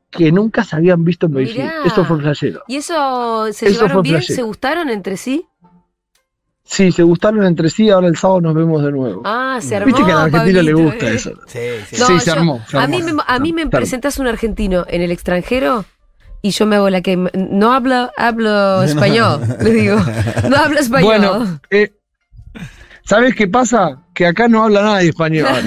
que 0.10 0.32
nunca 0.34 0.66
se 0.66 0.76
habían 0.76 1.06
visto 1.06 1.28
en 1.28 1.34
Beijing. 1.34 1.62
Mirá. 1.62 1.84
Eso 1.86 2.04
fue 2.04 2.20
flashero. 2.20 2.62
¿Y 2.68 2.76
eso 2.76 3.46
se 3.54 3.68
Eso 3.68 3.82
llevaron 3.84 4.04
bien? 4.04 4.16
flashero. 4.18 4.36
¿Se 4.36 4.42
gustaron 4.42 4.90
entre 4.90 5.16
sí? 5.16 5.46
Sí, 6.64 6.92
se 6.92 7.04
gustaron 7.04 7.44
entre 7.44 7.70
sí, 7.70 7.90
ahora 7.90 8.08
el 8.08 8.18
sábado 8.18 8.42
nos 8.42 8.54
vemos 8.54 8.84
de 8.84 8.92
nuevo. 8.92 9.22
Ah, 9.26 9.60
se 9.62 9.76
armó. 9.78 9.88
Viste 9.88 10.06
que 10.06 10.12
a 10.12 10.16
la 10.16 10.24
Argentina 10.24 10.62
le 10.62 10.72
Pablito, 10.72 10.92
gusta 10.92 11.10
eh. 11.10 11.16
eso. 11.16 11.32
Sí, 11.48 11.60
sí. 11.90 11.96
No, 12.00 12.06
sí, 12.08 12.20
se 12.20 12.32
armó. 12.32 12.62
se 12.68 12.78
A 12.78 12.88
mí 12.88 13.02
me, 13.02 13.14
a 13.26 13.40
mí 13.40 13.54
me 13.54 13.68
presentas 13.68 14.20
un 14.20 14.28
argentino 14.28 14.86
en 14.88 15.02
el 15.02 15.12
extranjero 15.12 15.86
y 16.42 16.52
yo 16.52 16.66
me 16.66 16.76
hago 16.78 16.90
la 16.90 17.02
que 17.02 17.18
no 17.18 17.74
hablo, 17.74 18.12
hablo 18.18 18.84
español. 18.84 19.42
Le 19.62 19.72
digo, 19.72 19.98
no 20.50 20.56
hablo 20.58 20.80
español. 20.80 21.06
Bueno, 21.06 21.62
eh, 21.70 21.92
¿sabes 23.06 23.36
qué 23.36 23.48
pasa? 23.48 24.02
Que 24.14 24.26
acá 24.26 24.48
no 24.48 24.64
habla 24.64 24.82
nadie 24.82 25.10
español. 25.10 25.48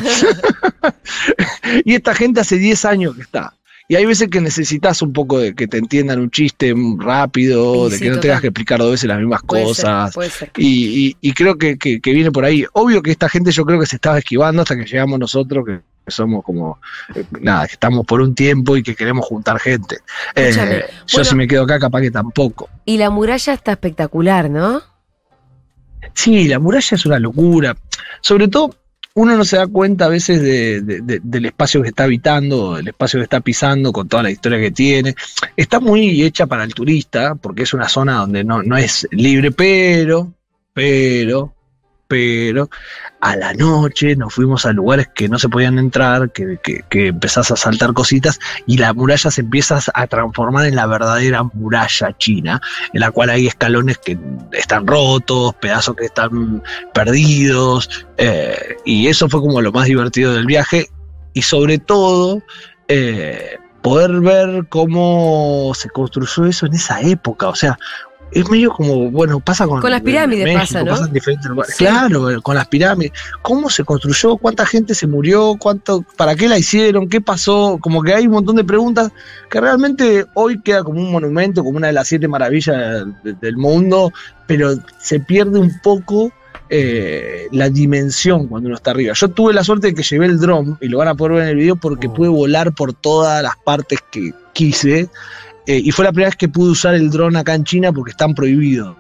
y 1.85 1.95
esta 1.95 2.15
gente 2.15 2.41
hace 2.41 2.57
10 2.59 2.85
años 2.85 3.15
que 3.17 3.23
está. 3.23 3.55
Y 3.87 3.97
hay 3.97 4.07
veces 4.07 4.29
que 4.31 4.41
necesitas 4.41 5.03
un 5.03 5.13
poco 5.13 5.39
de 5.39 5.55
que 5.55 5.67
te 5.69 5.77
entiendan 5.77 6.19
un 6.19 6.31
chiste 6.31 6.75
rápido, 6.99 7.91
de 7.91 7.99
sí, 7.99 8.05
que 8.05 8.09
no 8.09 8.15
total. 8.17 8.23
tengas 8.23 8.41
que 8.41 8.47
explicar 8.47 8.79
dos 8.79 8.93
veces 8.93 9.09
las 9.09 9.19
mismas 9.19 9.43
Puede 9.47 9.63
ser, 9.67 9.69
cosas. 9.85 10.15
puede 10.15 10.31
ser. 10.31 10.51
Y, 10.57 11.09
y- 11.09 11.17
y 11.21 11.33
creo 11.35 11.59
que, 11.59 11.77
que- 11.77 12.01
que 12.01 12.13
viene 12.15 12.33
por 12.33 12.47
ahí. 12.47 12.65
Obvio 12.73 13.03
que 13.03 13.11
esta 13.11 13.29
gente 13.29 13.51
yo 13.53 13.65
creo 13.67 13.79
que 13.79 13.85
se 13.87 13.97
estaba 13.97 14.19
esquivando 14.19 14.63
hasta 14.63 14.75
que 14.75 14.87
llegamos 14.87 15.19
nosotros, 15.19 15.67
que 15.67 15.81
que 16.05 16.11
somos 16.11 16.45
como, 16.45 16.79
eh, 17.15 17.25
nada, 17.41 17.67
que 17.67 17.73
estamos 17.75 18.05
por 18.05 18.21
un 18.21 18.35
tiempo 18.35 18.77
y 18.77 18.83
que 18.83 18.95
queremos 18.95 19.25
juntar 19.27 19.59
gente. 19.59 19.99
Eh, 20.35 20.85
yo 21.07 21.25
si 21.25 21.35
me 21.35 21.47
quedo 21.49 21.63
acá 21.65 21.79
capaz 21.79 22.01
que 22.03 22.11
tampoco. 22.11 22.69
Y 22.85 22.99
la 22.99 23.11
muralla 23.11 23.53
está 23.53 23.73
espectacular, 23.73 24.51
¿no? 24.51 24.83
Sí, 26.13 26.47
la 26.49 26.59
muralla 26.59 26.95
es 26.95 27.07
una 27.07 27.19
locura. 27.19 27.77
Sobre 28.21 28.49
todo, 28.49 28.75
uno 29.15 29.37
no 29.37 29.45
se 29.45 29.57
da 29.57 29.67
cuenta 29.67 30.07
a 30.07 30.09
veces 30.09 30.43
de- 30.43 30.81
de- 30.83 31.01
de- 31.01 31.21
del 31.23 31.47
espacio 31.47 31.81
que 31.83 31.89
está 31.89 32.05
habitando, 32.05 32.75
del 32.77 32.89
espacio 32.89 33.21
que 33.21 33.25
está 33.25 33.41
pisando, 33.41 33.93
con 33.93 34.09
toda 34.09 34.25
la 34.25 34.31
historia 34.31 34.59
que 34.59 34.71
tiene. 34.73 35.15
Está 35.57 35.81
muy 35.81 36.23
hecha 36.23 36.47
para 36.47 36.65
el 36.65 36.75
turista, 36.75 37.35
porque 37.37 37.63
es 37.63 37.73
una 37.73 37.89
zona 37.89 38.17
donde 38.17 38.45
no, 38.45 38.63
no 38.63 38.77
es 38.77 39.07
libre, 39.13 39.53
pero, 39.53 40.33
pero, 40.73 41.54
pero, 42.15 42.71
a 43.21 43.35
la 43.35 43.55
noche 43.55 44.15
nos 44.15 44.35
fuimos 44.35 44.67
a 44.67 44.73
lugares 44.73 45.09
que 45.13 45.29
no 45.29 45.37
se 45.37 45.49
podían 45.49 45.81
entrar, 45.81 46.31
que, 46.31 46.61
que, 46.63 47.07
empezás 47.09 47.51
a 47.51 47.57
saltar 47.57 47.93
cositas, 47.93 48.39
y 48.69 48.79
la 48.79 48.93
muralla 48.93 49.33
se 49.33 49.41
empieza 49.41 49.81
a 49.93 50.07
transformar 50.07 50.67
en 50.67 50.77
la 50.77 50.87
verdadera 50.87 51.43
muralla 51.43 52.17
china, 52.17 52.61
en 52.93 53.01
la 53.01 53.11
cual 53.11 53.31
hay 53.31 53.49
escalones 53.49 53.99
que 53.99 54.17
están 54.53 54.87
rotos, 54.87 55.55
pedazos 55.55 55.97
que 55.97 56.05
están 56.05 56.63
perdidos, 56.93 58.07
eh, 58.17 58.77
y 58.85 59.09
eso 59.09 59.29
fue 59.29 59.41
como 59.41 59.61
lo 59.61 59.73
más 59.73 59.87
divertido 59.87 60.35
del 60.35 60.47
viaje, 60.47 60.89
y 61.33 61.43
sobre 61.43 61.79
todo 61.79 62.45
eh, 62.87 63.59
poder 63.83 64.21
ver 64.21 64.69
cómo 64.69 65.73
se 65.75 65.91
construyó 65.91 66.45
eso 66.45 66.67
en 66.67 66.75
esa 66.75 67.01
época, 67.01 67.49
o 67.49 67.57
sea, 67.57 67.77
es 68.35 68.51
medio 68.51 68.71
como, 68.73 69.11
bueno, 69.11 69.41
pasa 69.41 69.67
con, 69.67 69.81
Con 69.81 69.91
las 69.91 70.01
pirámides 70.03 70.45
México, 70.45 70.61
pasa, 70.61 70.83
¿no? 70.85 71.07
en 71.07 71.13
diferentes 71.13 71.47
lugares. 71.49 71.75
Sí. 71.77 71.85
Claro, 71.85 72.43
con 72.43 72.55
las 72.57 72.67
pirámides. 72.69 73.13
¿Cómo 73.43 73.71
se 73.71 73.85
construyó? 73.85 74.37
¿Cuánta 74.37 74.67
gente 74.67 74.95
se 74.95 75.07
murió? 75.07 75.57
¿Cuánto, 75.59 76.05
¿Para 76.17 76.35
qué 76.35 76.49
la 76.49 76.59
hicieron? 76.59 77.09
¿Qué 77.09 77.21
pasó? 77.21 77.79
Como 77.81 78.03
que 78.03 78.13
hay 78.15 78.27
un 78.27 78.33
montón 78.35 78.57
de 78.57 78.65
preguntas 78.65 79.11
que 79.49 79.61
realmente 79.61 80.27
hoy 80.35 80.61
queda 80.61 80.83
como 80.85 81.01
un 81.01 81.13
monumento, 81.13 81.63
como 81.65 81.77
una 81.79 81.87
de 81.87 81.93
las 81.95 82.09
siete 82.09 82.29
maravillas 82.29 83.05
de- 83.23 83.33
del 83.35 83.57
mundo, 83.57 84.13
pero 84.47 84.75
se 84.99 85.21
pierde 85.21 85.59
un 85.59 85.81
poco 85.81 86.31
eh, 86.71 87.47
la 87.53 87.69
dimensión 87.69 88.47
cuando 88.49 88.69
uno 88.69 88.77
está 88.77 88.91
arriba. 88.93 89.13
Yo 89.15 89.29
tuve 89.29 89.53
la 89.53 89.63
suerte 89.63 89.89
de 89.89 89.95
que 89.95 90.03
llevé 90.03 90.27
el 90.27 90.41
dron, 90.41 90.79
y 90.81 90.89
lo 90.89 90.99
van 90.99 91.09
a 91.09 91.15
poder 91.15 91.35
ver 91.35 91.43
en 91.45 91.49
el 91.51 91.57
video, 91.57 91.77
porque 91.77 92.09
Oh. 92.09 92.15
pude 92.15 92.29
volar 92.29 92.73
por 92.75 92.95
todas 92.95 93.43
las 93.43 93.57
partes 93.59 94.01
que 94.11 94.33
quise. 94.55 95.09
Eh, 95.67 95.81
y 95.83 95.91
fue 95.91 96.05
la 96.05 96.13
primera 96.13 96.29
vez 96.29 96.37
que 96.37 96.49
pude 96.49 96.71
usar 96.71 96.95
el 96.95 97.11
dron 97.11 97.37
acá 97.37 97.55
en 97.55 97.65
China 97.65 97.93
porque 97.93 98.11
están 98.11 98.35
prohibidos. 98.35 98.97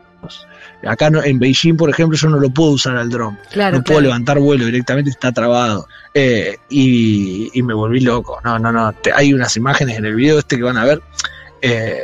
Acá 0.87 1.11
no- 1.11 1.23
en 1.23 1.38
Beijing, 1.38 1.76
por 1.76 1.88
ejemplo, 1.90 2.16
yo 2.16 2.28
no 2.28 2.38
lo 2.38 2.50
puedo 2.50 2.71
usar 2.73 2.97
al 2.97 3.09
dron. 3.11 3.38
Claro, 3.52 3.78
no 3.78 3.85
puedo 3.85 3.99
claro. 4.00 4.09
levantar 4.12 4.38
vuelo 4.38 4.64
directamente, 4.66 5.11
está 5.11 5.33
trabado. 5.33 5.87
Eh, 6.14 6.56
y, 6.71 7.50
y 7.52 7.62
me 7.62 7.75
volví 7.75 8.00
loco. 8.00 8.38
No, 8.44 8.59
no, 8.59 8.71
no. 8.73 8.92
te- 8.94 9.12
hay 9.12 9.33
unas 9.35 9.56
imágenes 9.56 9.99
en 9.99 10.04
el 10.06 10.14
video 10.14 10.38
este 10.38 10.56
que 10.56 10.62
van 10.62 10.76
a 10.78 10.85
ver. 10.85 11.00
Eh, 11.62 11.99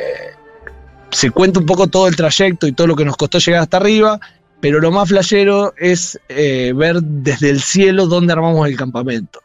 se 1.11 1.29
cuenta 1.31 1.59
un 1.59 1.65
poco 1.65 1.87
todo 1.87 2.07
el 2.07 2.15
trayecto 2.15 2.67
y 2.67 2.71
todo 2.71 2.87
lo 2.87 2.95
que 2.95 3.05
nos 3.05 3.17
costó 3.17 3.37
llegar 3.39 3.61
hasta 3.61 3.77
arriba. 3.77 4.19
Pero 4.59 4.79
lo 4.79 4.91
más 4.91 5.09
flashero 5.09 5.73
es 5.77 6.19
eh, 6.29 6.71
ver 6.75 7.01
desde 7.01 7.49
el 7.49 7.61
cielo 7.61 8.05
dónde 8.05 8.33
armamos 8.33 8.67
el 8.67 8.77
campamento. 8.77 9.41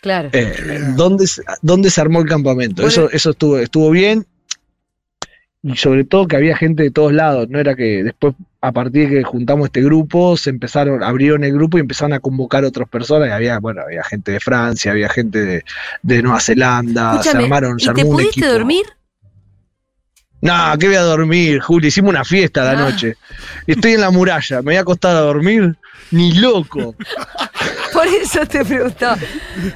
Claro. 0.00 0.30
Dónde, 0.94 1.26
se- 1.26 1.42
dónde 1.60 1.90
se 1.90 2.00
armó 2.00 2.20
el 2.20 2.26
campamento. 2.28 2.82
Bueno. 2.82 2.88
Eso, 2.88 3.10
eso 3.10 3.30
estuvo, 3.30 3.58
estuvo 3.58 3.90
bien. 3.90 4.26
Y 5.62 5.76
sobre 5.76 6.04
todo 6.04 6.26
que 6.28 6.36
había 6.36 6.56
gente 6.56 6.84
de 6.84 6.90
todos 6.90 7.12
lados. 7.12 7.48
No 7.50 7.58
era 7.58 7.74
que 7.74 8.04
después, 8.04 8.34
a 8.60 8.70
partir 8.72 9.08
de 9.08 9.16
que 9.18 9.24
juntamos 9.24 9.66
este 9.66 9.82
grupo, 9.82 10.36
se 10.36 10.50
empezaron, 10.50 11.02
abrieron 11.02 11.42
el 11.42 11.52
grupo 11.52 11.78
y 11.78 11.80
empezaron 11.80 12.12
a 12.12 12.20
convocar 12.20 12.64
otras 12.64 12.88
personas. 12.88 13.28
Y 13.28 13.32
había, 13.32 13.58
bueno, 13.58 13.82
había 13.82 14.04
gente 14.04 14.32
de 14.32 14.40
Francia, 14.40 14.92
había 14.92 15.08
gente 15.08 15.44
de, 15.44 15.64
de 16.02 16.22
Nueva 16.22 16.38
Zelanda, 16.40 17.20
se 17.22 17.30
armaron, 17.30 17.78
se 17.80 17.90
¿y 17.90 17.94
te 17.94 18.00
armó 18.02 18.10
un 18.10 18.16
pudiste 18.16 18.40
equipo. 18.40 18.52
dormir? 18.54 18.86
No, 20.40 20.78
que 20.78 20.86
voy 20.86 20.96
a 20.96 21.02
dormir, 21.02 21.58
Juli. 21.60 21.88
Hicimos 21.88 22.10
una 22.10 22.24
fiesta 22.24 22.62
a 22.62 22.72
la 22.74 22.80
Ah. 22.86 22.90
noche. 22.90 23.16
Estoy 23.66 23.94
en 23.94 24.00
la 24.02 24.10
muralla. 24.10 24.58
Me 24.58 24.62
voy 24.66 24.76
a 24.76 24.80
acostar 24.82 25.16
a 25.16 25.20
dormir. 25.20 25.76
Ni 26.12 26.32
loco. 26.34 26.94
Por 27.98 28.06
eso 28.06 28.46
te 28.46 28.64
preguntaba. 28.64 29.16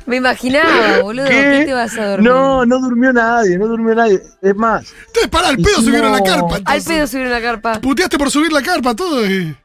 Me 0.07 0.17
imaginaba, 0.17 1.01
boludo. 1.03 1.25
¿Qué, 1.27 1.31
¿Qué? 1.59 1.65
te 1.67 1.73
vas 1.73 1.97
a 1.99 2.07
dormir? 2.11 2.31
No, 2.31 2.65
no 2.65 2.79
durmió 2.79 3.13
nadie, 3.13 3.59
no 3.59 3.67
durmió 3.67 3.95
nadie. 3.97 4.21
Es 4.41 4.55
más, 4.55 4.85
Ustedes 5.09 5.29
para 5.29 5.49
el 5.51 5.57
pedo 5.57 5.67
Hicimos- 5.79 5.85
subieron 5.85 6.13
la 6.13 6.23
carpa. 6.23 6.55
Al 6.55 6.59
entonces. 6.61 6.85
pedo 6.87 7.07
subir 7.09 7.27
una 7.27 7.41
carpa. 7.41 7.81
Puteaste 7.81 8.19
por 8.19 8.31
subir 8.31 8.53
la 8.53 8.63
carpa, 8.63 8.95
todo. 8.95 9.27
Y... 9.29 9.57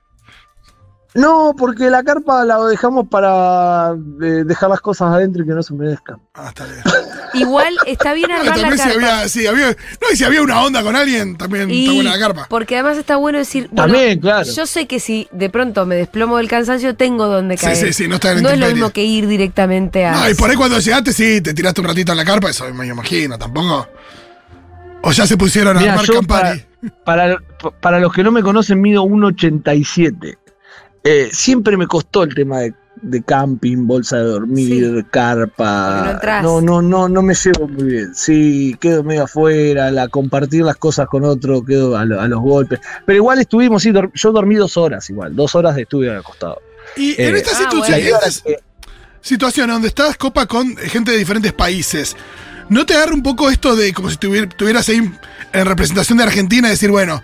No, 1.18 1.56
porque 1.58 1.90
la 1.90 2.04
carpa 2.04 2.46
la 2.46 2.64
dejamos 2.66 3.08
para 3.08 3.92
eh, 4.22 4.44
dejar 4.46 4.70
las 4.70 4.82
cosas 4.82 5.12
adentro 5.12 5.44
y 5.44 5.48
que 5.48 5.54
no 5.54 5.64
se 5.64 5.74
humedezcan. 5.74 6.18
Ah, 6.36 6.50
está 6.50 6.66
bien. 6.66 6.78
Igual 7.34 7.76
está 7.88 8.14
bien 8.14 8.30
Bueno, 8.30 8.44
armar 8.52 8.58
la 8.60 8.62
también 8.70 8.78
si 8.78 8.94
carpa. 9.00 9.16
había, 9.18 9.30
sí, 9.30 9.48
había, 9.48 9.68
no, 9.70 10.08
y 10.14 10.16
si 10.16 10.24
había 10.24 10.44
una 10.44 10.62
onda 10.64 10.84
con 10.84 10.96
alguien, 10.96 11.36
también 11.36 11.72
Y- 11.72 11.86
está 11.86 11.96
buena 11.96 12.12
la 12.12 12.20
carpa. 12.20 12.46
Porque 12.50 12.76
además 12.76 12.98
está 13.00 13.16
bueno 13.16 13.40
decir, 13.40 13.68
bueno, 13.72 13.94
También, 13.94 14.20
claro. 14.20 14.46
yo 14.50 14.66
sé 14.68 14.86
que 14.86 15.00
si 15.00 15.28
de 15.32 15.50
pronto 15.50 15.88
me 15.88 15.96
desplomo 15.96 16.38
del 16.38 16.48
cansancio, 16.48 16.96
tengo 16.96 17.26
donde 17.26 17.58
Sí, 17.58 17.66
caer. 17.66 17.78
sí, 17.78 17.94
sí, 17.94 18.08
no 18.08 18.16
está 18.16 18.34
en 18.34 18.44
No 18.44 18.50
es 18.50 18.60
lo 18.60 18.68
mismo 18.68 18.92
que 18.92 19.04
ir 19.04 19.28
directamente 19.28 20.06
a. 20.06 20.12
No, 20.12 20.30
y 20.30 20.36
por 20.36 20.52
ahí 20.52 20.56
cuando 20.56 20.78
llegaste, 20.80 21.14
sí, 21.14 21.42
te 21.42 21.54
tiraste 21.56 21.82
un 21.82 21.88
ratito 21.88 22.12
en 22.12 22.18
la 22.20 22.26
carpa, 22.26 22.52
eso 22.52 22.72
me 22.76 22.86
imagino, 22.86 23.40
tampoco. 23.40 23.88
O 25.02 25.12
ya 25.12 25.26
se 25.26 25.36
pusieron 25.36 25.78
a 25.78 25.80
Mirá, 25.80 25.94
armar 25.94 26.08
Campari. 26.08 26.66
Para, 27.04 27.38
para 27.82 28.00
los 28.00 28.14
que 28.14 28.22
no 28.24 28.32
me 28.32 28.44
conocen, 28.44 28.80
mido 28.80 29.04
1,87. 29.04 30.38
Eh, 31.10 31.30
siempre 31.32 31.78
me 31.78 31.88
costó 31.88 32.24
el 32.24 32.36
tema 32.36 32.60
de, 32.60 32.74
de 33.02 33.24
camping, 33.24 33.88
bolsa 33.88 34.18
de 34.18 34.24
dormir, 34.24 35.06
carpa. 35.10 36.20
No, 36.44 36.60
no, 36.62 36.82
no, 36.82 37.08
no 37.08 37.22
me 37.22 37.34
llevo 37.34 37.68
muy 37.68 37.84
bien. 37.84 38.14
Sí, 38.14 38.76
quedo 38.80 39.04
medio 39.04 39.24
afuera, 39.24 39.90
la 39.92 40.08
compartir 40.10 40.64
las 40.64 40.76
cosas 40.76 41.08
con 41.08 41.24
otro, 41.24 41.64
quedo 41.64 41.96
a, 41.98 42.04
lo- 42.06 42.20
a 42.20 42.28
los 42.28 42.42
golpes. 42.42 42.80
Pero 43.06 43.16
igual 43.18 43.40
estuvimos, 43.40 43.84
sí, 43.84 43.92
dor- 43.92 44.12
yo 44.14 44.32
dormí 44.32 44.56
dos 44.56 44.76
horas 44.78 45.10
igual, 45.10 45.36
dos 45.36 45.56
horas 45.56 45.76
de 45.76 45.84
estuve 45.84 46.14
acostado. 46.16 46.60
Y 46.98 47.14
en 47.22 47.36
eh, 47.36 47.40
esta 47.40 47.52
ah, 47.54 47.60
situ- 47.60 47.78
bueno. 47.78 47.96
en 47.96 48.06
estas 48.08 48.44
situaciones 49.22 49.76
donde 49.76 49.88
estás 49.90 50.18
copa 50.18 50.46
con 50.46 50.76
gente 50.78 51.12
de 51.12 51.18
diferentes 51.18 51.54
países, 51.54 52.16
¿no 52.70 52.86
te 52.86 52.96
agarra 52.96 53.14
un 53.14 53.24
poco 53.24 53.50
esto 53.50 53.76
de 53.76 53.94
como 53.94 54.10
si 54.10 54.18
tuvier- 54.18 54.54
tuvieras 54.54 54.90
ahí 54.90 54.98
en 55.54 55.66
representación 55.66 56.18
de 56.18 56.26
Argentina 56.26 56.70
decir, 56.70 56.90
bueno, 56.92 57.22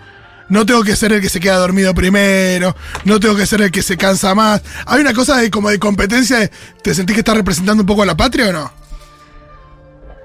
no 0.48 0.66
tengo 0.66 0.82
que 0.84 0.94
ser 0.96 1.12
el 1.12 1.20
que 1.20 1.28
se 1.28 1.40
queda 1.40 1.56
dormido 1.56 1.94
primero, 1.94 2.74
no 3.04 3.18
tengo 3.20 3.36
que 3.36 3.46
ser 3.46 3.62
el 3.62 3.70
que 3.70 3.82
se 3.82 3.96
cansa 3.96 4.34
más? 4.34 4.62
¿Hay 4.86 5.00
una 5.00 5.12
cosa 5.14 5.36
de 5.38 5.50
como 5.50 5.70
de 5.70 5.78
competencia? 5.78 6.38
de- 6.38 6.50
¿Te 6.82 6.94
sentís 6.94 7.14
que 7.14 7.20
estás 7.20 7.36
representando 7.36 7.82
un 7.82 7.86
poco 7.86 8.02
a 8.02 8.06
la 8.06 8.16
patria 8.16 8.48
o 8.48 8.52
no? 8.52 8.72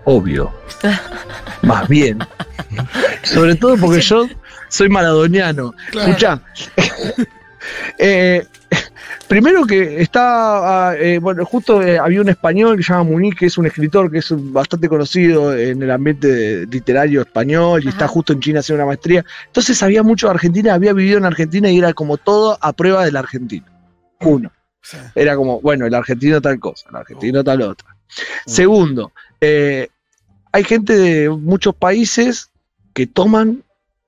Obvio. 0.06 0.52
Más 1.62 1.88
bien. 1.88 2.20
Sobre 3.24 3.56
todo 3.56 3.78
porque 3.78 4.02
yo 4.02 4.28
soy 4.70 4.90
maradoniano. 4.90 5.74
Claro. 5.92 6.08
Escucha. 6.10 6.42
eh, 7.98 8.46
primero 9.30 9.66
que 9.66 10.02
está, 10.02 10.90
ah, 10.90 10.96
eh, 10.98 11.20
bueno, 11.20 11.46
justo 11.46 11.82
eh, 11.82 12.00
había 12.00 12.20
un 12.20 12.30
español 12.30 12.76
que 12.76 12.84
se 12.84 12.92
llama 12.92 13.12
Muniz, 13.12 13.36
que 13.36 13.46
es 13.46 13.58
un 13.58 13.68
escritor 13.68 14.12
que 14.12 14.18
es 14.18 14.34
bastante 14.52 14.90
conocido 14.90 15.56
en 15.56 15.82
el 15.82 15.92
ambiente 15.92 16.66
literario 16.66 17.22
español 17.22 17.82
y 17.82 17.88
Ajá. 17.88 17.96
está 17.96 18.08
justo 18.08 18.34
en 18.34 18.42
China 18.42 18.60
haciendo 18.60 18.84
una 18.84 18.88
maestría. 18.88 19.24
Entonces 19.46 19.78
sabía 19.78 20.04
mucho 20.04 20.28
de 20.28 20.32
Argentina, 20.32 20.74
había 20.74 20.94
vivido 20.94 21.20
en 21.20 21.26
Argentina 21.26 21.70
y 21.70 21.78
era 21.78 21.94
como 21.94 22.18
todo 22.18 22.58
a 22.60 22.74
prueba 22.74 23.06
del 23.06 23.16
argentino. 23.16 23.68
Uno. 24.22 24.52
Sí. 24.82 24.98
Era 25.14 25.36
como, 25.36 25.62
bueno, 25.62 25.86
el 25.86 25.94
argentino 25.94 26.42
tal 26.42 26.60
cosa, 26.60 26.90
el 26.90 26.96
argentino 26.96 27.44
tal 27.44 27.62
otra. 27.62 27.96
Segundo, 28.48 29.12
eh, 29.40 29.90
hay 30.52 30.64
gente 30.64 30.98
de 30.98 31.30
muchos 31.30 31.76
países 31.76 32.50
que 32.94 33.06
toman 33.06 33.64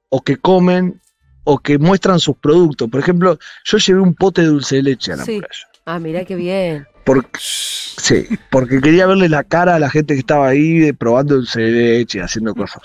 o 0.10 0.24
que 0.24 0.38
comen 0.38 1.00
o 1.44 1.58
que 1.60 1.78
muestran 1.78 2.20
sus 2.20 2.36
productos. 2.38 2.90
Por 2.90 3.00
ejemplo, 3.00 3.38
yo 3.66 3.78
llevé 3.78 4.00
un 4.00 4.14
pote 4.16 4.42
de 4.42 4.48
dulce 4.48 4.78
de 4.78 4.84
leche 4.84 5.14
a 5.14 5.18
la 5.18 5.26
Sí. 5.26 5.36
muralla. 5.36 5.68
Ah, 5.86 6.00
mirá 6.00 6.24
qué 6.26 6.36
bien. 6.36 6.88
Porque, 7.04 7.30
sí, 7.42 8.28
porque 8.52 8.80
quería 8.80 9.08
verle 9.08 9.28
la 9.28 9.44
cara 9.44 9.76
a 9.76 9.80
la 9.80 9.90
gente 9.90 10.14
que 10.14 10.20
estaba 10.20 10.48
ahí 10.48 10.78
de- 10.80 10.94
probando 10.94 11.36
dulce 11.36 11.60
de 11.62 11.72
leche, 11.72 12.22
haciendo 12.22 12.54
cosas. 12.54 12.82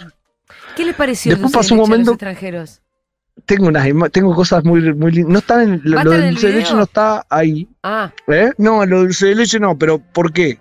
¿Qué 0.75 0.85
les 0.85 0.95
pareció 0.95 1.31
Después 1.31 1.53
dulce 1.53 1.57
de 1.59 1.63
pasó 1.63 1.75
un 1.75 1.79
leche 1.79 1.83
a 1.83 1.83
los 1.83 1.89
momento- 1.91 2.13
extranjeros? 2.13 2.81
Tengo 3.45 3.69
unas 3.69 3.87
tengo 4.13 4.35
cosas 4.35 4.65
muy, 4.65 4.95
muy 4.95 5.13
lindas. 5.13 5.33
No 5.33 5.39
están 5.41 5.61
en, 5.61 5.81
lo, 5.85 5.97
¿Va 5.97 6.01
a 6.01 6.05
lo 6.05 6.11
estar 6.13 6.13
del 6.13 6.21
en 6.23 6.29
el 6.29 6.35
dulce 6.35 6.47
de 6.49 6.53
leche 6.55 6.75
no 6.75 6.83
está 6.85 7.27
ahí. 7.29 7.69
Ah, 7.83 8.11
¿eh? 8.29 8.51
No, 8.57 8.87
lo 8.87 8.97
del 9.01 9.07
dulce 9.09 9.27
de 9.27 9.35
leche 9.35 9.61
no, 9.61 9.77
pero 9.77 9.99
¿por 9.99 10.33
qué? 10.33 10.59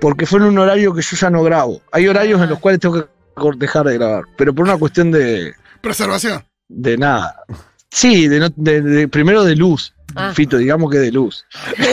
Porque 0.00 0.26
fue 0.26 0.40
en 0.40 0.46
un 0.46 0.58
horario 0.58 0.92
que 0.92 1.02
yo 1.02 1.16
ya 1.16 1.30
no 1.30 1.44
grabo. 1.44 1.80
Hay 1.92 2.08
horarios 2.08 2.40
Ah. 2.40 2.44
en 2.44 2.50
los 2.50 2.58
cuales 2.58 2.80
tengo 2.80 3.04
que 3.04 3.08
dejar 3.56 3.86
de 3.86 3.94
grabar, 3.94 4.24
pero 4.36 4.52
por 4.52 4.64
una 4.66 4.76
cuestión 4.76 5.12
de, 5.12 5.54
Preservación. 5.80 6.42
De 6.68 6.96
nada. 6.98 7.36
Sí, 7.90 8.28
de, 8.28 8.40
no- 8.40 8.52
de- 8.56 8.82
de- 8.82 9.08
primero 9.08 9.44
de 9.44 9.56
luz, 9.56 9.92
Ah. 10.14 10.32
Fito, 10.34 10.56
digamos 10.56 10.90
que 10.90 10.98
de 10.98 11.12
luz. 11.12 11.44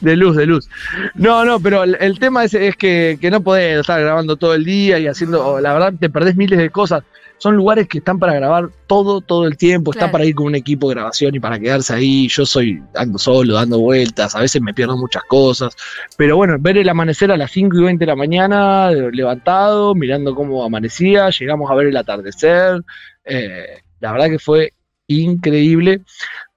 De 0.00 0.16
luz, 0.16 0.36
de 0.36 0.46
luz. 0.46 0.68
No, 1.14 1.44
no, 1.44 1.60
pero 1.60 1.84
el, 1.84 1.96
el 2.00 2.18
tema 2.18 2.44
es, 2.44 2.54
es 2.54 2.76
que, 2.76 3.18
que 3.20 3.30
no 3.30 3.42
podés 3.42 3.80
estar 3.80 4.00
grabando 4.00 4.36
todo 4.36 4.54
el 4.54 4.64
día 4.64 4.98
y 4.98 5.06
haciendo, 5.06 5.60
la 5.60 5.72
verdad, 5.72 5.92
te 5.98 6.08
perdés 6.10 6.36
miles 6.36 6.58
de 6.58 6.70
cosas. 6.70 7.02
Son 7.38 7.56
lugares 7.56 7.88
que 7.88 7.98
están 7.98 8.18
para 8.18 8.34
grabar 8.34 8.68
todo, 8.86 9.22
todo 9.22 9.46
el 9.46 9.56
tiempo, 9.56 9.92
está 9.92 10.00
Claro. 10.00 10.12
para 10.12 10.24
ir 10.26 10.34
con 10.34 10.46
un 10.46 10.54
equipo 10.56 10.88
de 10.90 10.94
grabación 10.96 11.34
y 11.34 11.40
para 11.40 11.58
quedarse 11.58 11.94
ahí. 11.94 12.28
Yo 12.28 12.44
soy 12.44 12.82
ando 12.94 13.18
solo, 13.18 13.54
dando 13.54 13.78
vueltas, 13.78 14.34
a 14.36 14.40
veces 14.40 14.60
me 14.60 14.74
pierdo 14.74 14.96
muchas 14.98 15.22
cosas. 15.24 15.74
Pero 16.18 16.36
bueno, 16.36 16.56
ver 16.60 16.76
el 16.76 16.88
amanecer 16.90 17.30
a 17.32 17.38
las 17.38 17.50
5 17.50 17.78
y 17.78 17.82
20 17.82 18.04
de 18.04 18.10
la 18.10 18.16
mañana, 18.16 18.90
levantado, 18.90 19.94
mirando 19.94 20.34
cómo 20.34 20.62
amanecía, 20.64 21.30
llegamos 21.30 21.70
a 21.70 21.74
ver 21.74 21.86
el 21.86 21.96
atardecer. 21.96 22.82
eh, 23.24 23.78
la 24.00 24.12
verdad 24.12 24.28
que 24.28 24.38
fue 24.38 24.74
increíble. 25.06 26.02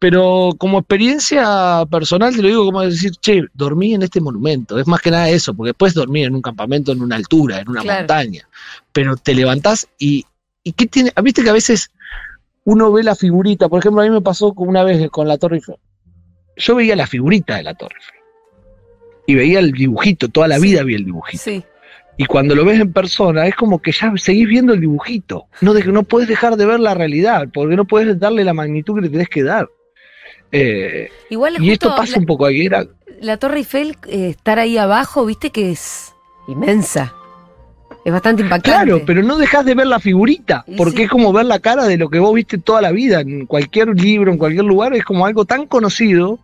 Pero 0.04 0.50
como 0.58 0.80
experiencia 0.80 1.86
personal 1.90 2.36
te 2.36 2.42
lo 2.42 2.50
digo 2.50 2.66
como 2.66 2.82
decir, 2.82 3.12
che, 3.22 3.44
dormí 3.54 3.94
en 3.94 4.02
este 4.04 4.20
monumento. 4.20 4.78
Es 4.78 4.86
más 4.86 5.00
que 5.02 5.10
nada 5.10 5.30
eso, 5.30 5.54
porque 5.54 5.70
después 5.70 5.94
dormí 5.94 6.26
en 6.26 6.36
un 6.36 6.42
campamento 6.42 6.92
en 6.92 7.02
una 7.02 7.16
altura, 7.16 7.62
en 7.62 7.70
una 7.70 7.80
Claro. 7.84 8.00
montaña. 8.02 8.46
Pero 8.92 9.16
te 9.16 9.34
levantás 9.34 9.88
y, 9.98 10.26
y 10.62 10.74
¿qué 10.74 10.88
tiene? 10.88 11.14
Viste 11.24 11.42
que 11.42 11.50
a 11.52 11.54
veces 11.54 11.90
uno 12.66 12.92
ve 12.92 13.02
la 13.04 13.16
figurita, 13.16 13.70
por 13.70 13.80
ejemplo, 13.80 14.02
a 14.02 14.04
mí 14.04 14.10
me 14.10 14.20
pasó 14.20 14.52
una 14.58 14.84
vez 14.84 15.10
con 15.10 15.26
la 15.26 15.38
Torre 15.38 15.56
Eiffel. 15.56 15.76
Yo 16.58 16.76
veía 16.76 16.98
la 16.98 17.08
figurita 17.08 17.56
de 17.56 17.64
la 17.64 17.74
Torre 17.74 17.96
Eiffel. 17.96 18.20
Y 19.28 19.36
veía 19.36 19.60
el 19.60 19.72
dibujito, 19.72 20.28
toda 20.28 20.50
la 20.50 20.58
Sí. 20.58 20.64
vida 20.64 20.84
vi 20.84 20.96
el 20.96 21.06
dibujito. 21.06 21.42
sí. 21.42 21.64
Y 22.18 22.26
cuando 22.26 22.56
lo 22.56 22.66
ves 22.66 22.80
en 22.82 22.92
persona, 22.92 23.48
es 23.48 23.56
como 23.56 23.82
que 23.82 23.94
ya 23.94 24.14
seguís 24.18 24.50
viendo 24.50 24.74
el 24.74 24.82
dibujito. 24.82 25.46
No, 25.62 25.74
de, 25.74 25.84
no 25.86 26.04
puedes 26.04 26.28
dejar 26.28 26.58
de 26.58 26.66
ver 26.66 26.82
la 26.82 26.94
realidad, 26.94 27.48
porque 27.54 27.78
no 27.78 27.86
puedes 27.86 28.20
darle 28.20 28.44
la 28.44 28.54
magnitud 28.54 28.96
que 28.96 29.02
le 29.04 29.10
tenés 29.10 29.30
que 29.30 29.44
dar. 29.44 29.68
Eh, 30.52 31.10
Igual 31.30 31.56
y 31.60 31.72
esto 31.72 31.96
pasa 31.96 32.14
la, 32.14 32.20
un 32.20 32.26
poco 32.26 32.46
aquí. 32.46 32.66
Era, 32.66 32.86
la 33.22 33.38
Torre 33.38 33.58
Eiffel, 33.58 33.98
eh, 34.08 34.30
estar 34.30 34.60
ahí 34.60 34.78
abajo, 34.78 35.26
viste 35.26 35.50
que 35.50 35.72
es 35.72 36.14
inmensa. 36.48 37.14
Es 38.06 38.12
bastante 38.12 38.42
impactante. 38.44 38.86
claro, 38.86 39.02
pero 39.06 39.24
no 39.24 39.38
dejas 39.38 39.66
de 39.66 39.76
ver 39.76 39.88
la 39.88 40.00
figurita, 40.00 40.66
porque 40.78 40.98
sí. 40.98 41.04
es 41.04 41.10
como 41.10 41.32
ver 41.32 41.46
la 41.46 41.60
cara 41.60 41.86
de 41.86 41.98
lo 41.98 42.10
que 42.10 42.20
vos 42.20 42.34
viste 42.34 42.58
toda 42.58 42.82
la 42.82 42.92
vida. 42.92 43.22
En 43.22 43.46
cualquier 43.46 43.88
libro, 43.90 44.32
en 44.32 44.38
cualquier 44.38 44.66
lugar, 44.66 44.94
es 44.94 45.06
como 45.06 45.26
algo 45.26 45.46
tan 45.46 45.68
conocido 45.68 46.38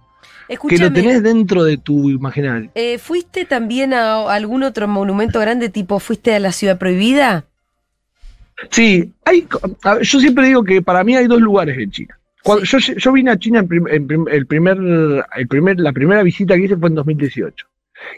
que 0.67 0.77
lo 0.77 0.91
tenés 0.91 1.21
dentro 1.21 1.63
de 1.63 1.77
tu 1.77 2.09
imaginario. 2.09 2.71
eh, 2.75 2.97
¿fuiste 2.97 3.45
también 3.45 3.93
a 3.93 4.31
algún 4.33 4.63
otro 4.63 4.87
monumento 4.87 5.39
grande 5.39 5.69
tipo, 5.69 5.99
fuiste 5.99 6.33
a 6.33 6.39
la 6.39 6.51
Ciudad 6.51 6.77
Prohibida? 6.77 7.45
Sí, 8.71 9.13
hay, 9.25 9.47
yo 10.01 10.19
siempre 10.19 10.47
digo 10.47 10.63
que 10.63 10.81
para 10.81 11.03
mí 11.03 11.15
hay 11.15 11.27
dos 11.27 11.39
lugares 11.39 11.77
en 11.77 11.91
China. 11.91 12.18
Cuando 12.43 12.63
yo, 12.63 12.77
yo 12.79 13.11
vine 13.11 13.31
a 13.31 13.37
China 13.37 13.59
en, 13.59 13.67
prim- 13.67 13.87
en 13.87 14.07
el 14.31 14.45
primer, 14.47 14.77
el 15.35 15.47
primer, 15.47 15.79
la 15.79 15.91
primera 15.93 16.23
visita 16.23 16.55
que 16.55 16.63
hice 16.63 16.77
fue 16.77 16.89
en 16.89 16.95
2018. 16.95 17.67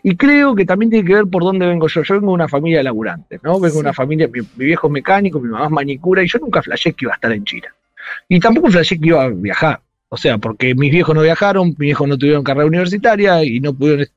Y 0.04 0.16
creo 0.16 0.56
que 0.56 0.64
también 0.66 0.92
tiene 0.92 1.08
que 1.08 1.16
ver 1.16 1.26
por 1.26 1.42
dónde 1.44 1.66
vengo 1.66 1.88
yo. 1.88 2.04
Yo 2.04 2.14
vengo 2.16 2.28
de 2.28 2.34
una 2.36 2.48
familia 2.48 2.78
de 2.80 2.84
laburantes, 2.84 3.42
¿no? 3.44 3.54
Vengo 3.54 3.66
de 3.66 3.72
Sí. 3.72 3.80
una 3.80 3.94
familia, 3.94 4.28
mi, 4.28 4.42
mi 4.56 4.66
viejo 4.66 4.88
es 4.88 4.94
mecánico, 4.94 5.40
mi 5.40 5.50
mamá 5.50 5.66
es 5.66 5.72
manicura, 5.72 6.24
y 6.24 6.28
yo 6.28 6.38
nunca 6.40 6.62
flashé 6.62 6.94
que 6.94 7.06
iba 7.06 7.14
a 7.14 7.16
estar 7.16 7.32
en 7.32 7.44
China. 7.46 7.74
Y 8.30 8.40
tampoco 8.40 8.70
flashé 8.70 9.00
que 9.00 9.08
iba 9.08 9.24
a 9.24 9.30
viajar. 9.30 9.82
O 10.14 10.18
sea, 10.18 10.38
porque 10.38 10.76
mis 10.76 10.92
viejos 10.92 11.16
no 11.16 11.22
viajaron, 11.22 11.70
mis 11.70 11.78
viejos 11.78 12.06
no 12.06 12.18
tuvieron 12.18 12.44
carrera 12.44 12.66
universitaria 12.68 13.46
y 13.46 13.62
no 13.62 13.74
pudieron 13.74 14.08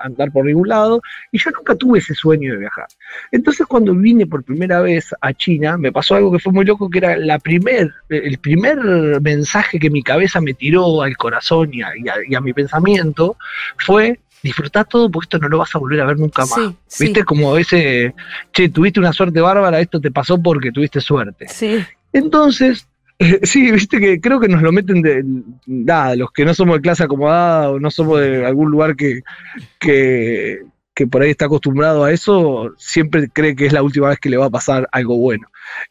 andar 0.00 0.30
por 0.30 0.44
ningún 0.44 0.68
lado, 0.68 1.02
y 1.32 1.38
yo 1.38 1.50
nunca 1.50 1.74
tuve 1.74 1.98
ese 1.98 2.14
sueño 2.14 2.52
de 2.52 2.58
viajar. 2.60 2.86
Entonces, 3.32 3.66
cuando 3.66 3.92
vine 3.92 4.26
por 4.28 4.44
primera 4.44 4.80
vez 4.80 5.12
a 5.20 5.32
China, 5.32 5.76
me 5.76 5.90
pasó 5.90 6.14
algo 6.14 6.30
que 6.30 6.38
fue 6.38 6.52
muy 6.52 6.64
loco, 6.64 6.88
que 6.88 6.98
era 6.98 7.16
la 7.16 7.40
primer, 7.40 7.92
el 8.08 8.38
primer 8.38 8.78
mensaje 9.20 9.80
que 9.80 9.90
mi 9.90 10.04
cabeza 10.04 10.40
me 10.40 10.54
tiró 10.54 11.02
al 11.02 11.16
corazón 11.16 11.70
y 11.74 11.82
a, 11.82 11.88
y 11.96 12.08
a- 12.08 12.14
y 12.28 12.34
a 12.36 12.40
mi 12.40 12.52
pensamiento 12.52 13.36
fue 13.76 14.20
disfrutar 14.44 14.86
todo 14.86 15.10
porque 15.10 15.24
esto 15.24 15.38
no 15.38 15.48
lo 15.48 15.58
vas 15.58 15.74
a 15.74 15.80
volver 15.80 16.00
a 16.00 16.04
ver 16.06 16.16
nunca 16.20 16.42
más. 16.42 16.54
Sí, 16.54 16.76
sí. 16.86 17.04
¿Viste? 17.06 17.24
Como 17.24 17.56
ese, 17.56 18.14
che, 18.52 18.68
tuviste 18.68 19.00
una 19.00 19.12
suerte 19.12 19.40
bárbara, 19.40 19.80
esto 19.80 20.00
te 20.00 20.12
pasó 20.12 20.40
porque 20.40 20.70
tuviste 20.70 21.00
suerte. 21.00 21.48
Sí. 21.48 21.78
Entonces, 22.12 22.86
sí, 23.42 23.70
viste 23.70 24.00
que 24.00 24.20
creo 24.20 24.40
que 24.40 24.48
nos 24.48 24.62
lo 24.62 24.72
meten 24.72 25.02
de 25.02 25.22
nada, 25.66 26.16
los 26.16 26.32
que 26.32 26.44
no 26.44 26.54
somos 26.54 26.76
de 26.76 26.80
clase 26.82 27.04
acomodada 27.04 27.70
o 27.70 27.78
no 27.78 27.90
somos 27.90 28.20
de 28.20 28.46
algún 28.46 28.70
lugar 28.70 28.96
que, 28.96 29.20
que, 29.78 30.60
por 31.10 31.22
ahí 31.22 31.30
está 31.30 31.46
acostumbrado 31.46 32.04
a 32.04 32.12
eso, 32.12 32.74
siempre 32.76 33.28
cree 33.30 33.56
que 33.56 33.66
es 33.66 33.72
la 33.72 33.82
última 33.82 34.08
vez 34.08 34.18
que 34.18 34.28
le 34.30 34.36
va 34.36 34.46
a 34.46 34.50
pasar 34.50 34.88
algo 34.92 35.16
bueno. 35.16 35.46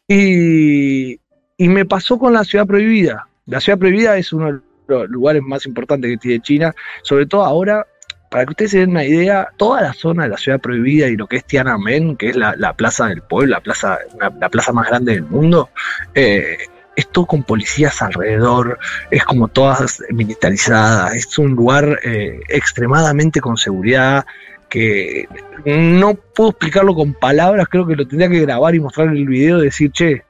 Y, 0.08 1.14
y 1.56 1.68
me 1.68 1.84
pasó 1.84 2.18
con 2.18 2.32
la 2.32 2.44
ciudad 2.44 2.66
prohibida. 2.66 3.26
La 3.46 3.60
ciudad 3.60 3.78
prohibida 3.78 4.16
es 4.16 4.32
uno 4.32 4.52
de 4.52 4.60
los 4.88 5.08
lugares 5.08 5.42
más 5.42 5.66
importantes 5.66 6.10
que 6.10 6.16
tiene 6.18 6.40
China, 6.42 6.74
sobre 7.02 7.26
todo 7.26 7.44
ahora. 7.44 7.86
Para 8.30 8.44
que 8.44 8.50
ustedes 8.50 8.70
se 8.70 8.78
den 8.78 8.90
una 8.90 9.04
idea, 9.04 9.48
toda 9.56 9.80
la 9.82 9.92
zona 9.92 10.22
de 10.22 10.28
la 10.28 10.36
ciudad 10.36 10.60
prohibida 10.60 11.08
y 11.08 11.16
lo 11.16 11.26
que 11.26 11.38
es 11.38 11.44
Tiananmen, 11.44 12.16
que 12.16 12.28
es 12.28 12.36
la, 12.36 12.54
la 12.56 12.74
plaza 12.74 13.08
del 13.08 13.22
pueblo, 13.22 13.50
la 13.56 13.60
plaza, 13.60 13.98
una- 14.14 14.30
la 14.30 14.48
plaza 14.48 14.72
más 14.72 14.86
grande 14.88 15.14
del 15.14 15.24
mundo, 15.24 15.70
eh, 16.14 16.56
es 16.96 17.08
todo 17.08 17.26
con 17.26 17.42
policías 17.44 18.02
alrededor, 18.02 18.78
es 19.10 19.24
como 19.24 19.48
todas 19.48 20.02
militarizadas, 20.10 21.14
es 21.14 21.38
un 21.38 21.52
lugar 21.52 21.98
eh, 22.02 22.40
extremadamente 22.48 23.40
con 23.40 23.56
seguridad 23.56 24.26
que 24.68 25.26
no 25.64 26.14
puedo 26.14 26.50
explicarlo 26.50 26.94
con 26.94 27.14
palabras, 27.14 27.66
creo 27.68 27.86
que 27.86 27.96
lo 27.96 28.06
tendría 28.06 28.28
que 28.28 28.40
grabar 28.40 28.74
y 28.74 28.80
mostrar 28.80 29.08
en 29.08 29.16
el 29.16 29.26
video, 29.26 29.58
decir, 29.58 29.90
che, 29.92 30.22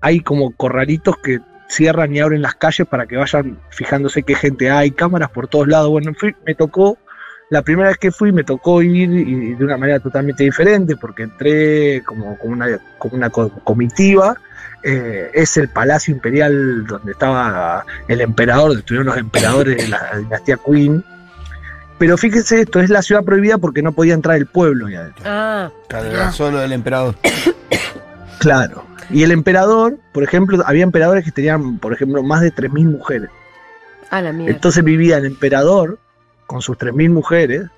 hay 0.00 0.20
como 0.20 0.50
corralitos 0.56 1.16
que 1.18 1.40
cierran 1.68 2.14
y 2.14 2.20
abren 2.20 2.42
las 2.42 2.54
calles 2.54 2.86
para 2.86 3.06
que 3.06 3.16
vayan 3.16 3.58
fijándose 3.70 4.22
qué 4.22 4.34
gente 4.34 4.70
hay, 4.70 4.90
cámaras 4.90 5.30
por 5.30 5.46
todos 5.46 5.68
lados, 5.68 5.88
bueno, 5.90 6.12
fui- 6.18 6.34
me 6.46 6.54
tocó, 6.54 6.98
la 7.50 7.62
primera 7.62 7.88
vez 7.88 7.98
que 7.98 8.10
fui 8.10 8.32
me 8.32 8.44
tocó 8.44 8.80
ir 8.80 9.10
y 9.10 9.54
de 9.54 9.64
una 9.64 9.76
manera 9.76 9.98
totalmente 10.00 10.44
diferente 10.44 10.96
porque 10.96 11.24
entré 11.24 12.02
como, 12.04 12.38
como 12.38 12.52
una, 12.54 12.78
como 12.98 13.16
una 13.16 13.28
co- 13.30 13.50
comitiva, 13.64 14.36
eh, 14.82 15.30
es 15.34 15.56
el 15.56 15.68
Palacio 15.68 16.14
Imperial 16.14 16.86
donde 16.86 17.12
estaba 17.12 17.84
el 18.08 18.20
emperador, 18.20 18.68
donde 18.68 18.80
estuvieron 18.80 19.06
los 19.08 19.16
emperadores 19.18 19.76
de 19.76 19.88
la 19.88 20.16
dinastía 20.18 20.58
Qin. 20.64 21.04
Pero 21.98 22.16
fíjense 22.16 22.62
esto, 22.62 22.80
es 22.80 22.88
la 22.88 23.02
ciudad 23.02 23.22
prohibida 23.24 23.58
porque 23.58 23.82
no 23.82 23.92
podía 23.92 24.14
entrar 24.14 24.36
el 24.36 24.46
pueblo 24.46 24.86
ahí 24.86 24.94
adentro. 24.94 25.22
Ah, 25.26 25.70
Claro, 25.88 26.06
era 26.08 26.32
solo 26.32 26.58
del 26.58 26.72
emperador. 26.72 27.14
Claro. 28.38 28.86
Y 29.10 29.22
el 29.22 29.32
emperador, 29.32 29.98
por 30.12 30.22
ejemplo, 30.22 30.62
había 30.64 30.82
emperadores 30.84 31.24
que 31.24 31.30
tenían, 31.32 31.78
por 31.78 31.92
ejemplo, 31.92 32.22
más 32.22 32.40
de 32.40 32.52
3.000 32.54 32.84
mujeres. 32.90 33.28
a 34.10 34.22
la 34.22 34.32
mierda. 34.32 34.54
Entonces 34.54 34.82
vivía 34.82 35.18
el 35.18 35.26
emperador 35.26 35.98
con 36.50 36.62
sus 36.62 36.76
3.000 36.78 37.10
mujeres, 37.10 37.68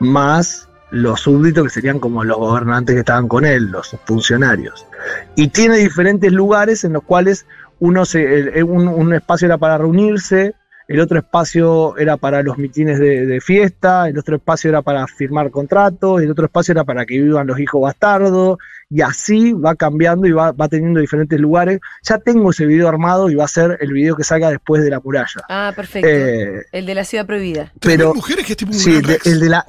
más 0.00 0.68
los 0.90 1.20
súbditos 1.20 1.64
que 1.64 1.70
serían 1.70 1.98
como 1.98 2.22
los 2.22 2.36
gobernantes 2.36 2.94
que 2.94 3.00
estaban 3.00 3.26
con 3.26 3.46
él, 3.46 3.70
los 3.70 3.96
funcionarios. 4.04 4.86
Y 5.34 5.48
tiene 5.48 5.78
diferentes 5.78 6.30
lugares 6.30 6.84
en 6.84 6.92
los 6.92 7.04
cuales 7.04 7.46
uno 7.80 8.04
se, 8.04 8.62
un, 8.64 8.86
un 8.86 9.14
espacio 9.14 9.46
era 9.46 9.56
para 9.56 9.78
reunirse, 9.78 10.56
el 10.88 11.00
otro 11.00 11.18
espacio 11.18 11.96
era 11.98 12.16
para 12.16 12.42
los 12.42 12.56
mitines 12.58 12.98
de, 12.98 13.26
de 13.26 13.40
fiesta, 13.42 14.08
el 14.08 14.18
otro 14.18 14.36
espacio 14.36 14.70
era 14.70 14.80
para 14.82 15.06
firmar 15.06 15.50
contratos, 15.50 16.22
el 16.22 16.30
otro 16.30 16.46
espacio 16.46 16.72
era 16.72 16.82
para 16.84 17.04
que 17.06 17.20
vivan 17.20 17.46
los 17.46 17.60
hijos 17.60 17.82
bastardos, 17.82 18.56
y 18.90 19.02
así 19.02 19.52
va 19.52 19.74
cambiando 19.74 20.26
y 20.26 20.32
va, 20.32 20.52
va 20.52 20.66
teniendo 20.66 20.98
diferentes 21.00 21.38
lugares. 21.38 21.78
Ya 22.02 22.16
tengo 22.18 22.50
ese 22.50 22.64
video 22.64 22.88
armado 22.88 23.28
y 23.28 23.34
va 23.34 23.44
a 23.44 23.48
ser 23.48 23.76
el 23.82 23.92
video 23.92 24.16
que 24.16 24.24
salga 24.24 24.50
después 24.50 24.82
de 24.82 24.88
la 24.90 24.98
muralla. 25.00 25.42
Ah, 25.50 25.72
perfecto. 25.76 26.08
Eh, 26.08 26.64
el 26.72 26.86
de 26.86 26.94
la 26.94 27.04
ciudad 27.04 27.26
prohibida. 27.26 27.70
pero 27.80 28.14
mujeres 28.14 28.46
que 28.46 28.52
es 28.54 28.56
tipo 28.56 28.72
un 28.72 28.78
sí, 28.78 28.90
gran 28.92 29.02
de- 29.02 29.08
Rex. 29.12 29.26
el, 29.26 29.40
de 29.40 29.48
la, 29.50 29.64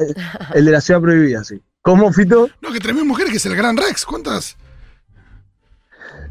el 0.55 0.65
de 0.65 0.71
la 0.71 0.79
ciudad 0.82 1.01
prohibida, 1.01 1.43
sí. 1.43 1.62
¿Cómo, 1.82 2.12
Fito? 2.13 2.49
No, 2.62 2.71
que 2.71 2.79
3.000 2.79 3.03
mujeres 3.05 3.32
que 3.32 3.38
es 3.38 3.45
el 3.45 3.55
gran 3.58 3.75
Rex. 3.75 4.05
¿Cuántas? 4.05 4.55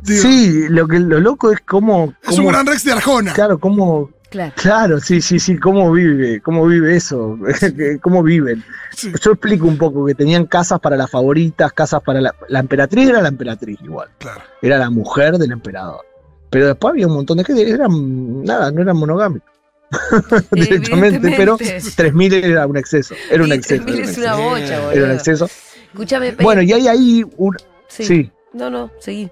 Digo, 0.03 0.23
Sí, 0.23 0.67
lo 0.69 0.87
que 0.87 0.99
lo 1.01 1.21
loco 1.21 1.51
es 1.53 1.61
cómo, 1.61 2.15
Es 2.27 2.39
un 2.39 2.47
gran 2.47 2.67
Rex 2.67 2.85
de 2.85 2.93
Arjona. 2.93 3.33
claro, 3.33 3.59
cómo, 3.59 4.11
Claro. 4.31 4.53
claro, 4.57 5.01
sí, 5.01 5.23
sí, 5.23 5.39
sí, 5.41 5.57
cómo 5.57 5.91
vive, 5.91 6.41
cómo 6.43 6.67
vive 6.67 6.95
eso, 6.97 7.39
cómo 8.03 8.23
viven. 8.23 8.63
Sí. 8.95 9.11
Yo 9.23 9.33
explico 9.33 9.67
un 9.67 9.79
poco 9.79 10.05
que 10.05 10.15
tenían 10.15 10.45
casas 10.45 10.81
para 10.81 10.97
las 10.99 11.11
favoritas, 11.11 11.73
casas 11.73 12.03
para 12.03 12.21
la, 12.21 12.35
la 12.49 12.59
emperatriz 12.61 13.09
era 13.09 13.23
la 13.23 13.29
emperatriz 13.29 13.79
igual, 13.83 14.09
Claro. 14.19 14.43
era 14.61 14.77
la 14.79 14.91
mujer 14.91 15.39
del 15.39 15.53
emperador. 15.53 16.03
Pero 16.51 16.67
después 16.67 16.93
había 16.93 17.07
un 17.07 17.15
montón 17.15 17.39
de 17.39 17.45
gente 17.45 17.71
eran, 17.71 18.43
nada, 18.45 18.71
no 18.71 18.83
eran 18.83 18.97
monogámicos. 18.99 19.49
Directamente, 20.53 21.33
pero 21.37 21.57
Evidentemente. 21.59 22.37
3.000 22.41 22.45
era 22.45 22.67
un 22.67 22.77
exceso, 22.77 23.15
era 23.31 23.43
un 23.45 23.53
exceso. 23.53 23.85
3000 23.85 23.99
Era 23.99 24.05
un 24.05 24.11
es 24.11 24.19
una 24.19 24.35
bocha, 24.37 24.67
Era 24.75 24.83
un 24.83 24.91
boludo. 24.91 25.13
exceso. 25.15 25.49
Escúchame. 25.93 26.33
Bueno, 26.41 26.61
y 26.61 26.73
hay 26.75 26.87
ahí 26.89 27.25
un, 27.39 27.57
sí. 27.89 28.05
sí. 28.05 28.33
No, 28.53 28.69
no, 28.69 28.91
seguí. 29.01 29.31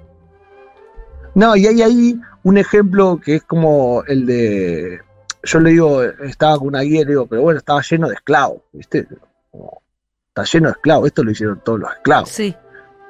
No, 1.34 1.54
y 1.54 1.66
hay 1.66 1.82
ahí 1.82 2.20
un 2.46 2.58
ejemplo 2.58 3.20
que 3.22 3.36
es 3.36 3.42
como 3.42 4.04
el 4.06 4.24
de. 4.24 5.00
Yo 5.42 5.58
le 5.58 5.70
digo, 5.70 6.04
estaba 6.04 6.56
con 6.58 6.68
una 6.68 6.82
guía 6.82 7.00
y 7.00 7.04
le 7.04 7.10
digo, 7.10 7.26
pero 7.26 7.42
bueno, 7.42 7.58
estaba 7.58 7.82
lleno 7.82 8.08
de 8.08 8.14
esclavos, 8.14 8.62
¿viste? 8.72 9.04
Como, 9.50 9.82
está 10.28 10.44
lleno 10.44 10.68
de 10.68 10.72
esclavos, 10.72 11.06
esto 11.08 11.24
lo 11.24 11.32
hicieron 11.32 11.60
todos 11.64 11.80
los 11.80 11.90
esclavos. 11.90 12.28
Sí. 12.28 12.54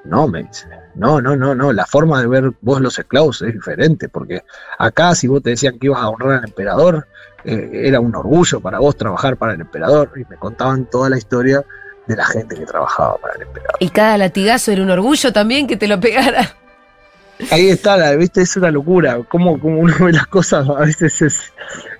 No, 0.05 0.27
me 0.27 0.44
dice. 0.44 0.66
No, 0.94 1.20
no, 1.20 1.37
no, 1.37 1.55
no. 1.55 1.70
La 1.70 1.85
forma 1.85 2.22
de 2.22 2.29
ver 2.29 2.53
vos 2.62 2.81
los 2.81 2.99
esclavos 2.99 3.42
es 3.42 3.53
diferente, 3.53 4.09
porque 4.09 4.42
acá, 4.79 5.14
si 5.14 5.29
vos 5.29 5.42
te 5.42 5.51
decían 5.51 5.79
que 5.79 5.88
ibas 5.88 6.01
a 6.01 6.09
honrar 6.09 6.38
al 6.38 6.44
emperador, 6.44 7.07
eh, 7.44 7.70
era 7.85 8.01
un 8.01 8.14
orgullo 8.16 8.61
para 8.61 8.79
vos 8.79 8.96
trabajar 8.96 9.37
para 9.37 9.53
el 9.53 9.61
emperador. 9.61 10.12
Y 10.16 10.25
me 10.31 10.37
contaban 10.37 10.87
toda 10.87 11.11
la 11.11 11.18
historia 11.18 11.62
de 12.07 12.16
la 12.16 12.25
gente 12.25 12.57
que 12.57 12.64
trabajaba 12.64 13.18
para 13.18 13.35
el 13.35 13.42
emperador. 13.42 13.77
Y 13.81 13.90
cada 13.90 14.16
latigazo 14.16 14.72
era 14.72 14.83
un 14.83 14.90
orgullo 14.90 15.31
también 15.31 15.66
que 15.66 15.77
te 15.77 15.88
lo 15.88 16.01
pegara. 16.01 16.57
Ahí 17.51 17.68
está, 17.68 17.96
la, 17.96 18.14
¿viste? 18.16 18.40
Es 18.42 18.57
una 18.57 18.70
locura. 18.70 19.20
Cómo, 19.29 19.59
cómo 19.61 19.81
uno 19.81 19.94
ve 20.07 20.12
las 20.12 20.27
cosas 20.27 20.68
a 20.68 20.81
veces 20.81 21.20
es, 21.22 21.53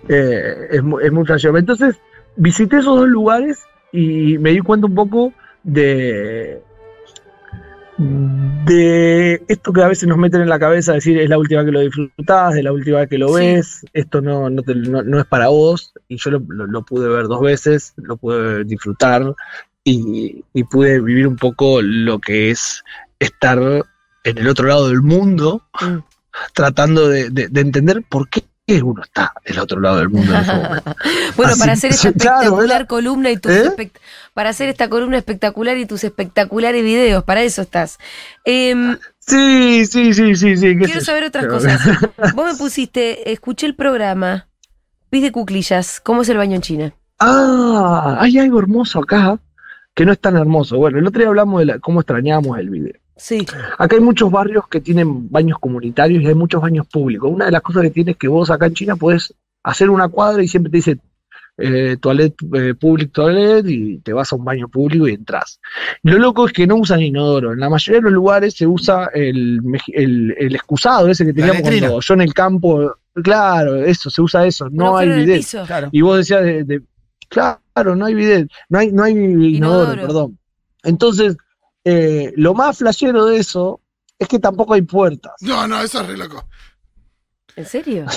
eh, 0.09 0.69
es, 0.71 0.83
mu- 0.83 0.99
es 1.01 1.13
muy 1.13 1.25
flasheado. 1.27 1.59
Entonces, 1.59 1.97
visité 2.37 2.79
esos 2.79 2.99
dos 3.01 3.09
lugares 3.09 3.63
y 3.93 4.39
me 4.39 4.51
di 4.51 4.61
cuenta 4.61 4.87
un 4.87 4.95
poco 4.95 5.33
de 5.63 6.61
de 7.99 9.43
esto 9.49 9.73
que 9.73 9.83
a 9.83 9.89
veces 9.89 10.07
nos 10.07 10.19
meten 10.19 10.43
en 10.43 10.51
la 10.51 10.59
cabeza, 10.59 10.93
decir 10.93 11.19
es 11.19 11.31
la 11.31 11.39
última 11.39 11.65
que 11.65 11.73
lo 11.73 11.81
disfrutás, 11.81 12.55
es 12.55 12.63
la 12.63 12.73
última 12.73 12.99
vez 12.99 13.09
que 13.09 13.17
lo 13.17 13.29
Sí. 13.29 13.35
ves, 13.55 13.87
esto 13.95 14.21
no, 14.21 14.51
no, 14.51 14.63
te- 14.63 14.75
no- 14.75 15.03
no 15.03 15.19
es 15.19 15.25
para 15.27 15.49
vos, 15.49 15.95
y 16.09 16.17
yo 16.19 16.31
lo, 16.33 16.43
lo- 16.49 16.67
lo 16.67 16.83
pude 16.83 17.09
ver 17.09 17.27
dos 17.27 17.41
veces, 17.41 17.95
lo 17.97 18.19
pude 18.19 18.65
disfrutar 18.65 19.35
y, 19.83 20.45
y 20.53 20.65
pude 20.65 21.01
vivir 21.01 21.27
un 21.27 21.37
poco 21.37 21.81
lo 21.81 22.19
que 22.19 22.51
es 22.51 22.85
estar 23.19 23.59
en 24.27 24.39
el 24.39 24.49
otro 24.49 24.67
lado 24.69 24.89
del 24.89 25.03
mundo, 25.03 25.63
Mm. 25.81 25.99
tratando 26.55 27.09
de, 27.09 27.31
de- 27.31 27.49
de 27.49 27.61
entender 27.61 28.03
por 28.09 28.29
qué 28.29 28.45
uno 28.83 29.01
está 29.03 29.33
del 29.47 29.61
otro 29.61 29.81
lado 29.81 29.99
del 29.99 30.09
mundo. 30.11 30.33
Bueno, 31.37 31.53
Así 31.53 31.61
para 31.61 31.73
hacer 31.75 31.91
esta 31.93 32.13
claro, 32.13 32.41
espectacular 32.43 32.87
columna 32.87 33.31
y 33.31 33.37
tus 33.37 33.53
¿Eh? 33.53 33.65
espect- 33.71 33.99
para 34.35 34.51
hacer 34.51 34.69
esta 34.69 34.89
columna 34.89 35.17
espectacular 35.19 35.77
y 35.79 35.87
tus 35.87 36.03
espectaculares 36.05 36.83
videos, 36.83 37.23
para 37.25 37.43
eso 37.43 37.63
estás. 37.63 37.99
Em, 38.45 38.99
Sí, 39.21 39.87
sí, 39.87 40.13
sí, 40.15 40.35
sí, 40.37 40.57
sí. 40.57 40.77
quiero 40.79 41.01
saber 41.01 41.25
otras 41.25 41.47
cosas. 41.47 41.81
Vos 42.35 42.53
me 42.53 42.57
pusiste, 42.59 43.33
escuché 43.33 43.67
el 43.67 43.75
programa, 43.75 44.49
Pis 45.11 45.23
de 45.23 45.33
cuclillas, 45.33 46.01
¿cómo 46.01 46.23
es 46.23 46.29
el 46.29 46.37
baño 46.37 46.57
en 46.57 46.63
China? 46.63 46.93
Ah, 47.21 48.17
hay 48.21 48.39
algo 48.39 48.59
hermoso 48.59 48.99
acá 49.01 49.39
que 49.95 50.05
no 50.05 50.13
es 50.13 50.21
tan 50.21 50.37
hermoso. 50.37 50.77
Bueno, 50.77 50.99
el 50.99 51.07
otro 51.07 51.21
día 51.21 51.29
hablamos 51.29 51.61
de 51.61 51.67
la- 51.67 51.79
cómo 51.79 52.01
extrañamos 52.01 52.59
el 52.59 52.69
video. 52.71 52.95
Sí, 53.17 53.47
Acá 53.79 53.97
hay 53.97 54.03
muchos 54.03 54.31
barrios 54.31 54.69
que 54.69 54.81
tienen 54.81 55.31
baños 55.31 55.59
comunitarios 55.59 56.23
y 56.23 56.27
hay 56.27 56.35
muchos 56.35 56.61
baños 56.61 56.87
públicos. 56.87 57.31
Una 57.33 57.47
de 57.47 57.51
las 57.51 57.63
cosas 57.63 57.83
que 57.83 57.91
tienes 57.91 58.13
es 58.13 58.19
que 58.19 58.29
vos 58.29 58.51
acá 58.51 58.67
en 58.67 58.75
China 58.75 58.97
podés 58.97 59.33
hacer 59.63 59.89
una 59.91 60.09
cuadra 60.09 60.43
y 60.43 60.49
siempre 60.49 60.71
te 60.71 60.77
dice 60.77 60.99
eh, 61.59 61.97
toilet, 61.99 62.35
eh, 62.55 62.75
public 62.79 63.13
toilet 63.13 63.65
y 63.67 63.99
te 64.01 64.13
vas 64.13 64.31
a 64.31 64.37
un 64.37 64.45
baño 64.45 64.69
público 64.69 65.09
y 65.09 65.15
entras. 65.15 65.59
Lo 66.03 66.19
loco 66.19 66.47
es 66.47 66.53
que 66.53 66.67
no 66.67 66.77
usan 66.77 67.01
inodoro. 67.01 67.55
En 67.55 67.61
la 67.61 67.71
mayoría 67.71 68.01
de 68.01 68.05
los 68.05 68.13
lugares 68.13 68.53
se 68.55 68.67
usa 68.67 69.07
el, 69.15 69.61
el, 69.95 70.35
el 70.39 70.55
excusado 70.55 71.09
ese 71.09 71.25
que 71.25 71.33
teníamos 71.33 71.63
cuando 71.63 72.01
yo 72.01 72.15
en 72.15 72.21
el 72.21 72.35
campo. 72.35 72.97
Claro, 73.25 73.77
eso, 73.77 74.11
se 74.11 74.21
usa 74.21 74.47
eso. 74.47 74.69
No 74.71 74.95
hay 74.99 75.09
bidet. 75.09 75.47
Claro. 75.67 75.89
Y 75.91 76.03
vos 76.03 76.19
decías 76.19 76.43
de, 76.43 76.65
de- 76.65 76.83
claro, 77.29 77.97
no 77.97 78.05
hay 78.05 78.15
bidet, 78.15 78.51
no 78.69 78.79
hay, 78.79 78.93
no 78.93 79.03
hay 79.05 79.15
inodoro, 79.15 79.55
Inodoro. 79.95 80.03
perdón. 80.03 80.39
Entonces, 80.85 81.37
eh, 81.89 82.33
lo 82.37 82.53
más 82.53 82.79
flashero 82.79 83.25
de 83.27 83.39
eso 83.39 83.81
es 84.19 84.27
que 84.29 84.39
tampoco 84.41 84.75
hay 84.75 84.83
puertas. 84.83 85.35
No, 85.41 85.67
no, 85.69 85.81
eso 85.81 86.01
es 86.01 86.07
re 86.09 86.17
loco. 86.17 86.45
¿En 87.55 87.65
serio? 87.67 88.07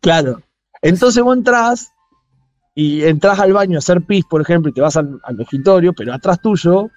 Claro. 0.00 0.40
Entonces 0.82 1.22
vos 1.22 1.36
entrás 1.36 1.92
y 2.74 3.04
entras 3.04 3.38
al 3.40 3.52
baño 3.52 3.76
a 3.76 3.80
hacer 3.80 4.02
pis, 4.02 4.24
por 4.24 4.40
ejemplo, 4.40 4.70
y 4.70 4.74
te 4.74 4.80
vas 4.80 4.96
al, 4.96 5.20
al 5.24 5.46
pero 5.96 6.14
atrás 6.14 6.40
tuyo 6.40 6.90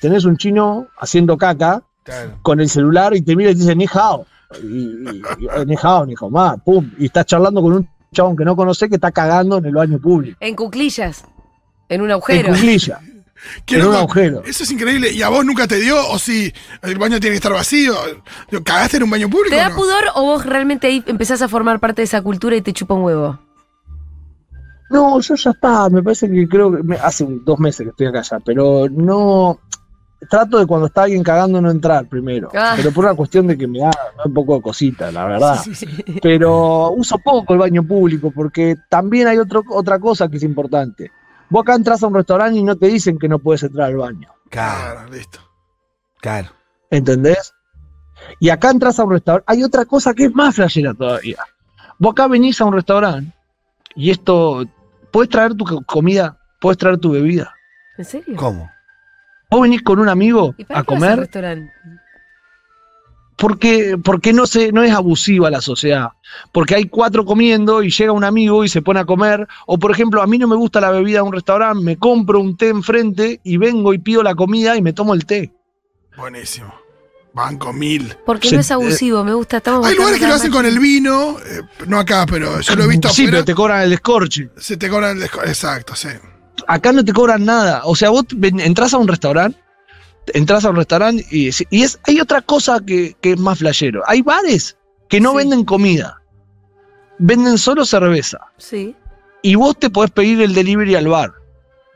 tenés 0.00 0.24
un 0.24 0.36
chino 0.36 0.86
haciendo 0.98 1.36
caca 1.36 1.82
Claro. 2.04 2.38
con 2.42 2.60
el 2.60 2.68
celular 2.68 3.14
y 3.16 3.22
te 3.22 3.34
mira 3.34 3.50
y 3.50 3.54
te 3.54 3.60
dice, 3.60 3.74
ni 3.74 3.86
hao. 3.92 4.26
Y, 4.62 4.66
y- 4.66 5.22
y- 5.38 5.64
ni 5.66 5.74
hao, 5.82 6.04
ni 6.06 6.14
hao, 6.20 6.28
ma, 6.30 6.56
pum. 6.58 6.90
Y 6.98 7.06
estás 7.06 7.24
charlando 7.26 7.62
con 7.62 7.72
un 7.72 7.88
chabón 8.12 8.36
que 8.36 8.44
no 8.44 8.54
conoce 8.54 8.88
que 8.88 8.96
está 8.96 9.10
cagando 9.10 9.56
en 9.58 9.64
el 9.66 9.74
baño 9.74 9.98
público. 9.98 10.36
En 10.40 10.54
cuclillas. 10.54 11.24
En 11.88 12.00
un 12.02 12.08
En 12.08 12.12
agujero. 12.12 12.52
Un 13.88 13.94
agujero. 13.94 14.42
Eso 14.44 14.64
es 14.64 14.70
increíble. 14.70 15.12
¿Y 15.12 15.22
a 15.22 15.28
vos 15.28 15.44
nunca 15.44 15.66
te 15.66 15.76
dio? 15.80 15.96
¿O 16.10 16.18
si 16.18 16.52
el 16.82 16.98
baño 16.98 17.20
tiene 17.20 17.34
que 17.34 17.36
estar 17.36 17.52
vacío? 17.52 17.94
¿Cagaste 18.64 18.96
en 18.98 19.02
un 19.04 19.10
baño 19.10 19.28
público? 19.28 19.50
¿Te 19.50 19.56
da 19.56 19.68
no? 19.70 19.76
pudor 19.76 20.04
o 20.14 20.22
vos 20.24 20.44
realmente 20.46 20.86
ahí 20.86 21.02
empezás 21.06 21.42
a 21.42 21.48
formar 21.48 21.80
parte 21.80 22.02
de 22.02 22.04
esa 22.06 22.22
cultura 22.22 22.56
y 22.56 22.62
te 22.62 22.72
chupa 22.72 22.94
un 22.94 23.02
huevo? 23.04 23.38
No, 24.90 25.18
yo 25.20 25.34
ya 25.34 25.50
está, 25.50 25.88
me 25.88 26.02
parece 26.02 26.30
que 26.30 26.46
creo 26.46 26.70
que 26.76 26.82
me- 26.82 26.96
hace 26.96 27.26
dos 27.44 27.58
meses 27.58 27.84
que 27.84 27.90
estoy 27.90 28.06
acá 28.06 28.22
ya, 28.22 28.38
pero 28.40 28.86
no. 28.90 29.58
Trato 30.30 30.58
de 30.58 30.64
cuando 30.66 30.86
está 30.86 31.02
alguien 31.02 31.22
cagando 31.22 31.60
no 31.60 31.70
entrar 31.70 32.08
primero, 32.08 32.48
Ah. 32.54 32.72
pero 32.76 32.92
por 32.92 33.04
una 33.04 33.14
cuestión 33.14 33.46
de 33.46 33.58
que 33.58 33.66
me 33.66 33.80
da, 33.80 33.86
me 33.88 34.16
da 34.16 34.22
un 34.24 34.32
poco 34.32 34.54
de 34.56 34.62
cosita, 34.62 35.10
la 35.12 35.26
verdad. 35.26 35.60
Pero 36.22 36.92
uso 36.92 37.18
poco 37.18 37.52
el 37.52 37.58
baño 37.58 37.82
público 37.86 38.30
porque 38.34 38.76
también 38.88 39.26
hay 39.28 39.36
otro, 39.38 39.62
otra 39.70 39.98
cosa 39.98 40.28
que 40.28 40.38
es 40.38 40.42
importante. 40.42 41.10
Vos 41.54 41.62
acá 41.62 41.76
entras 41.76 42.02
a 42.02 42.08
un 42.08 42.14
restaurante 42.16 42.58
y 42.58 42.64
no 42.64 42.74
te 42.76 42.88
dicen 42.88 43.16
que 43.16 43.28
no 43.28 43.38
puedes 43.38 43.62
entrar 43.62 43.86
al 43.86 43.96
baño, 43.96 44.28
Claro. 44.50 45.08
Listo. 45.08 45.38
Claro. 46.20 46.48
¿entendés? 46.90 47.54
Y 48.40 48.48
acá 48.50 48.72
entras 48.72 48.98
a 48.98 49.04
un 49.04 49.12
restaurante, 49.12 49.44
hay 49.46 49.62
otra 49.62 49.84
cosa 49.84 50.14
que 50.14 50.24
es 50.24 50.34
más 50.34 50.56
flashera 50.56 50.94
todavía. 50.94 51.36
Vos 52.00 52.10
acá 52.10 52.26
venís 52.26 52.60
a 52.60 52.64
un 52.64 52.72
restaurante 52.72 53.32
y 53.94 54.10
esto, 54.10 54.64
puedes 55.12 55.30
traer 55.30 55.54
tu 55.54 55.64
co- 55.64 55.82
comida, 55.84 56.36
puedes 56.60 56.76
traer 56.76 56.98
tu 56.98 57.12
bebida. 57.12 57.54
¿En 57.98 58.04
serio? 58.04 58.34
¿Cómo? 58.36 58.68
Vos 59.48 59.60
venís 59.62 59.82
con 59.82 60.00
un 60.00 60.08
amigo 60.08 60.56
¿Y 60.58 60.64
para 60.64 60.80
a 60.80 60.82
qué 60.82 60.94
vas 60.94 61.02
al 61.02 61.08
comer 61.08 61.18
restaurante? 61.20 61.72
Porque, 63.36 63.96
porque 64.02 64.32
no, 64.32 64.46
se, 64.46 64.72
no 64.72 64.82
es 64.82 64.92
abusiva 64.92 65.50
la 65.50 65.60
sociedad. 65.60 66.08
Porque 66.52 66.74
hay 66.74 66.84
cuatro 66.88 67.24
comiendo 67.24 67.82
y 67.82 67.90
llega 67.90 68.12
un 68.12 68.24
amigo 68.24 68.64
y 68.64 68.68
se 68.68 68.82
pone 68.82 69.00
a 69.00 69.04
comer. 69.04 69.46
O 69.66 69.78
por 69.78 69.90
ejemplo, 69.90 70.22
a 70.22 70.26
mí 70.26 70.38
no 70.38 70.46
me 70.48 70.56
gusta 70.56 70.80
la 70.80 70.90
bebida 70.90 71.18
de 71.18 71.22
un 71.22 71.32
restaurante, 71.32 71.82
me 71.84 71.96
compro 71.96 72.40
un 72.40 72.56
té 72.56 72.68
enfrente 72.68 73.40
y 73.44 73.56
vengo 73.56 73.92
y 73.94 73.98
pido 73.98 74.22
la 74.22 74.34
comida 74.34 74.76
y 74.76 74.82
me 74.82 74.92
tomo 74.92 75.14
el 75.14 75.26
té. 75.26 75.52
Buenísimo. 76.16 76.72
Banco 77.32 77.72
mil. 77.72 78.14
Porque 78.24 78.48
no 78.52 78.60
es 78.60 78.70
abusivo, 78.70 79.24
me 79.24 79.34
gusta. 79.34 79.56
Estamos 79.56 79.84
Hay 79.86 79.96
lugares 79.96 80.20
que 80.20 80.26
lo 80.28 80.34
hacen 80.34 80.52
con 80.52 80.64
el 80.66 80.78
vino, 80.78 81.36
eh, 81.40 81.62
no 81.88 81.98
acá, 81.98 82.26
pero 82.30 82.60
yo 82.60 82.76
lo 82.76 82.84
he 82.84 82.88
visto 82.88 83.08
Sí, 83.08 83.22
afuera. 83.22 83.30
pero 83.38 83.44
te 83.44 83.54
cobran 83.56 83.82
el 83.82 83.90
descorche. 83.90 84.50
Se 84.56 84.76
te 84.76 84.88
cobran 84.88 85.16
el 85.18 85.24
desco- 85.28 85.42
Exacto, 85.44 85.96
sí. 85.96 86.08
Acá 86.68 86.92
no 86.92 87.04
te 87.04 87.12
cobran 87.12 87.44
nada. 87.44 87.82
O 87.86 87.96
sea, 87.96 88.10
vos 88.10 88.24
entras 88.40 88.94
a 88.94 88.98
un 88.98 89.08
restaurante, 89.08 89.58
entras 90.32 90.64
a 90.64 90.70
un 90.70 90.76
restaurante 90.76 91.24
y, 91.30 91.50
y 91.70 91.82
es, 91.82 91.98
hay 92.06 92.20
otra 92.20 92.40
cosa 92.42 92.80
que, 92.84 93.16
que 93.20 93.32
es 93.32 93.38
más 93.38 93.58
flashero. 93.58 94.02
Hay 94.06 94.22
bares 94.22 94.76
que 95.08 95.20
no 95.20 95.32
Sí. 95.32 95.36
venden 95.38 95.64
comida, 95.64 96.20
venden 97.18 97.58
solo 97.58 97.84
cerveza. 97.84 98.38
Sí. 98.58 98.96
Y 99.42 99.54
vos 99.56 99.78
te 99.78 99.90
podés 99.90 100.10
pedir 100.10 100.40
el 100.40 100.54
delivery 100.54 100.94
al 100.94 101.08
bar. 101.08 101.32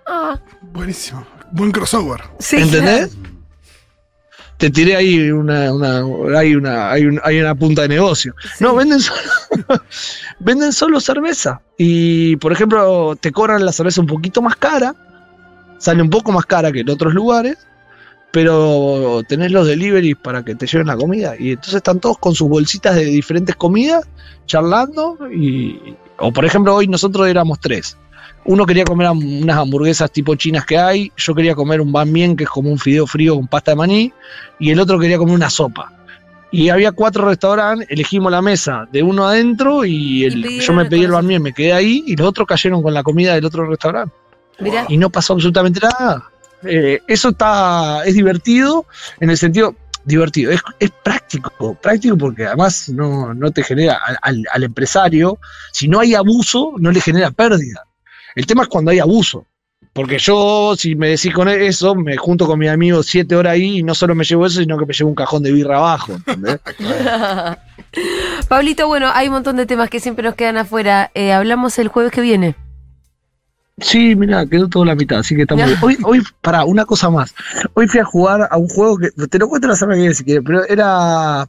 Ah, 0.07 0.39
Buenísimo. 0.73 1.27
Buen 1.53 1.73
crossover. 1.73 2.21
sí. 2.39 2.57
¿Entendés? 2.57 3.17
Te 4.59 4.71
tiré 4.71 4.97
ahí 4.97 5.31
una, 5.31 5.73
una, 5.73 6.03
hay 6.41 6.57
una, 6.57 6.91
hay 6.91 7.05
un- 7.07 7.21
hay 7.23 7.39
una 7.41 7.55
punta 7.55 7.83
de 7.83 7.89
negocio. 7.89 8.35
No, 8.59 8.75
venden 8.75 8.99
solo, 8.99 9.21
venden 10.41 10.73
solo 10.73 11.01
cerveza. 11.01 11.61
Y 11.77 12.35
por 12.39 12.51
ejemplo, 12.51 13.15
te 13.15 13.31
cobran 13.31 13.65
la 13.65 13.71
cerveza 13.71 14.01
un 14.01 14.09
poquito 14.09 14.43
más 14.43 14.57
cara, 14.57 14.97
sale 15.79 16.03
un 16.03 16.11
poco 16.11 16.33
más 16.33 16.45
cara 16.45 16.73
que 16.73 16.81
en 16.81 16.91
otros 16.91 17.15
lugares, 17.15 17.57
pero 18.31 19.23
tenés 19.29 19.51
los 19.53 19.67
deliveries 19.67 20.17
para 20.17 20.45
que 20.45 20.55
te 20.55 20.67
lleven 20.67 20.87
la 20.89 20.97
comida. 20.97 21.35
Y 21.39 21.51
entonces 21.51 21.75
están 21.77 22.01
todos 22.01 22.19
con 22.19 22.35
sus 22.35 22.49
bolsitas 22.49 22.95
de 22.95 23.05
diferentes 23.07 23.57
comidas, 23.57 24.07
charlando. 24.47 25.19
Y, 25.35 25.95
o 26.19 26.33
por 26.33 26.45
ejemplo, 26.45 26.75
hoy 26.75 26.87
nosotros 26.89 27.27
éramos 27.29 27.59
tres. 27.61 27.97
Uno 28.45 28.65
quería 28.65 28.85
comer 28.85 29.11
unas 29.11 29.57
hamburguesas 29.59 30.11
tipo 30.11 30.35
chinas 30.35 30.65
que 30.65 30.79
hay, 30.79 31.13
yo 31.17 31.35
quería 31.35 31.55
comer 31.55 31.81
un 31.81 31.93
banh 31.93 32.11
mien, 32.11 32.37
que 32.37 32.45
es 32.45 32.51
como 32.51 32.71
un 32.71 32.79
fideo 32.79 33.07
frío 33.07 33.35
con 33.35 33.47
pasta 33.47 33.73
de 33.73 33.77
maní, 33.77 34.13
y 34.59 34.71
el 34.71 34.81
otro 34.81 34.99
quería 34.99 35.19
comer 35.19 35.35
una 35.35 35.51
sopa. 35.51 35.93
Y 36.51 36.71
había 36.71 36.93
cuatro 36.93 37.27
restaurantes, 37.29 37.87
elegimos 37.91 38.33
la 38.33 38.41
mesa 38.41 38.89
de 38.91 39.03
uno 39.03 39.27
adentro 39.27 39.85
y, 39.85 40.25
el- 40.25 40.61
yo 40.61 40.73
me 40.73 40.87
pedí 40.87 41.05
el 41.05 41.11
banh 41.11 41.27
mien, 41.27 41.43
me 41.43 41.53
quedé 41.53 41.75
ahí 41.75 42.05
y 42.07 42.17
los 42.17 42.27
otros 42.27 42.47
cayeron 42.47 42.83
con 42.83 42.95
la 42.95 43.03
comida 43.03 43.35
del 43.35 43.45
otro 43.45 43.67
restaurante. 43.67 44.15
Mirá. 44.61 44.87
Y 44.89 44.97
no 44.97 45.11
pasó 45.11 45.35
absolutamente 45.35 45.81
nada. 45.81 46.25
Eh, 46.65 47.01
eso 47.07 47.29
está, 47.31 48.03
es 48.05 48.15
divertido 48.15 48.87
en 49.21 49.31
el 49.31 49.37
sentido, 49.39 49.75
divertido, 50.05 50.51
es, 50.53 50.61
es 50.81 50.91
práctico, 50.91 51.75
práctico 51.75 52.17
porque 52.19 52.47
además 52.47 52.89
no, 52.89 53.33
no 53.35 53.51
te 53.51 53.63
genera 53.63 53.99
al, 54.23 54.43
al- 54.53 54.65
empresario, 54.65 55.39
si 55.73 55.87
no 55.89 56.01
hay 56.01 56.15
abuso, 56.15 56.73
no 56.79 56.91
le 56.91 57.01
genera 57.01 57.31
pérdida. 57.31 57.85
El 58.35 58.47
tema 58.47 58.63
es 58.63 58.69
cuando 58.69 58.91
hay 58.91 58.99
abuso. 58.99 59.45
Porque 59.93 60.19
yo, 60.19 60.75
si 60.77 60.95
me 60.95 61.09
decís 61.09 61.33
con 61.33 61.49
eso, 61.49 61.95
me 61.95 62.17
junto 62.17 62.47
con 62.47 62.59
mis 62.59 62.69
amigos 62.71 63.07
siete 63.07 63.35
horas 63.35 63.55
ahí 63.55 63.79
y 63.79 63.83
no 63.83 63.95
solo 63.95 64.15
me 64.15 64.25
llevo 64.25 64.47
eso, 64.47 64.61
sino 64.61 64.79
que 64.79 64.87
me 64.87 64.93
llevo 64.95 65.11
un 65.11 65.17
cajón 65.17 65.43
de 65.43 65.51
birra 65.51 65.79
abajo. 65.79 66.13
¿entendés? 66.13 66.61
Pablito, 68.49 68.87
bueno, 68.87 69.11
hay 69.13 69.29
un 69.29 69.35
montón 69.35 69.57
de 69.57 69.67
temas 69.67 69.91
que 69.91 69.99
siempre 70.01 70.25
nos 70.25 70.35
quedan 70.37 70.57
afuera. 70.57 71.11
Eh, 71.15 71.33
hablamos 71.33 71.79
el 71.79 71.89
jueves 71.89 72.13
que 72.13 72.21
viene. 72.21 72.55
Sí, 73.81 74.17
mira, 74.17 74.45
quedó 74.47 74.69
toda 74.69 74.87
la 74.87 74.95
mitad, 74.95 75.19
así 75.21 75.37
que 75.37 75.43
estamos 75.43 75.65
bien. 75.67 75.79
Hoy, 75.83 75.97
hoy, 76.05 76.23
pará, 76.41 76.65
una 76.65 76.85
cosa 76.85 77.11
más. 77.11 77.35
Hoy 77.75 77.87
fui 77.87 78.01
a 78.01 78.05
jugar 78.05 78.49
a 78.51 78.57
un 78.57 78.69
juego 78.69 78.99
que, 78.99 79.11
te 79.11 79.39
lo 79.39 79.49
cuento 79.49 79.69
la 79.69 79.77
semana 79.77 79.95
que 79.97 80.01
viene 80.01 80.15
si 80.15 80.25
quieres, 80.25 80.43
pero 80.45 80.65
era 80.65 81.49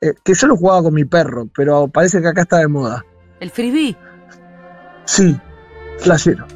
eh, 0.00 0.14
que 0.24 0.34
solo 0.34 0.56
jugaba 0.56 0.84
con 0.84 0.94
mi 0.94 1.04
perro, 1.04 1.48
pero 1.56 1.88
parece 1.88 2.20
que 2.20 2.28
acá 2.28 2.42
está 2.42 2.58
de 2.58 2.68
moda. 2.68 3.04
El 3.40 3.50
frisbee. 3.50 3.96
Sí, 5.04 5.36
flashero, 5.98 6.46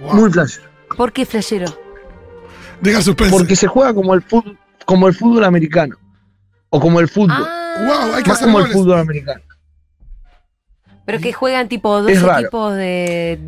Wow. 0.00 0.14
muy 0.14 0.30
flashero. 0.32 0.68
¿Por 0.96 1.12
qué 1.12 1.24
flashero? 1.26 1.66
Deja 2.80 3.02
suspense. 3.02 3.36
Porque 3.36 3.54
se 3.56 3.66
juega 3.66 3.92
como 3.94 4.14
el 4.14 4.22
fútbol, 4.22 4.58
como 4.86 5.06
el 5.08 5.14
fútbol 5.14 5.44
americano. 5.44 5.96
O 6.70 6.80
como 6.80 7.00
el 7.00 7.08
fútbol. 7.08 7.36
Ah, 7.46 7.54
Wow, 7.80 8.14
hay 8.14 8.22
que 8.24 8.30
más 8.30 8.40
como 8.40 8.58
el 8.60 8.66
fútbol 8.72 8.98
americano. 8.98 9.40
pero 11.04 11.20
que 11.20 11.32
juegan 11.32 11.68
tipo 11.68 12.02
dos 12.02 12.10
equipos 12.10 12.74
de. 12.74 13.38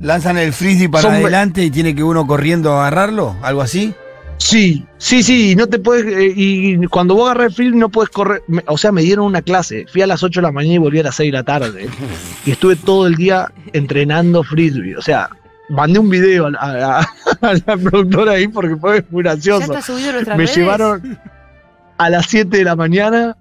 Lanzan 0.00 0.38
el 0.38 0.52
frisbee 0.52 0.88
para 0.88 1.02
Son- 1.02 1.14
adelante 1.14 1.62
y 1.64 1.70
tiene 1.70 1.94
que 1.94 2.02
uno 2.02 2.26
corriendo 2.26 2.72
a 2.72 2.80
agarrarlo, 2.86 3.36
algo 3.42 3.62
así. 3.62 3.94
Sí, 4.38 4.84
sí, 4.98 5.22
sí, 5.22 5.52
y 5.52 5.56
no 5.56 5.68
te 5.68 5.78
puedes, 5.78 6.04
eh, 6.06 6.32
y 6.34 6.76
cuando 6.88 7.14
vos 7.14 7.26
agarras 7.30 7.46
el 7.46 7.52
film 7.54 7.78
no 7.78 7.88
puedes 7.88 8.10
correr, 8.10 8.42
me- 8.48 8.64
o 8.66 8.76
sea, 8.76 8.90
me 8.90 9.02
dieron 9.02 9.24
una 9.26 9.42
clase, 9.42 9.86
fui 9.90 10.02
a 10.02 10.06
las 10.08 10.22
8 10.24 10.40
de 10.40 10.46
la 10.46 10.52
mañana 10.52 10.74
y 10.74 10.78
volví 10.78 10.98
a 10.98 11.04
las 11.04 11.14
6 11.14 11.30
de 11.30 11.38
la 11.38 11.44
tarde, 11.44 11.88
y 12.44 12.50
estuve 12.50 12.74
todo 12.76 13.06
el 13.06 13.14
día 13.14 13.50
entrenando 13.72 14.42
frisbee, 14.42 14.96
o 14.96 15.02
sea, 15.02 15.30
mandé 15.70 16.00
un 16.00 16.10
video 16.10 16.46
a, 16.46 16.50
la- 16.50 16.58
a 16.58 16.72
la- 16.74 17.08
a 17.40 17.54
la 17.54 17.76
productora 17.76 18.32
ahí 18.32 18.48
porque 18.48 18.76
fue 18.76 19.04
muy 19.10 19.22
Ya 19.22 19.30
gracioso. 19.30 19.62
está 19.72 19.80
subido 19.80 20.12
Me 20.12 20.24
redes. 20.24 20.56
llevaron 20.56 21.18
a 21.96 22.10
las 22.10 22.26
7 22.26 22.58
de 22.58 22.64
la 22.64 22.74
mañana 22.74 23.36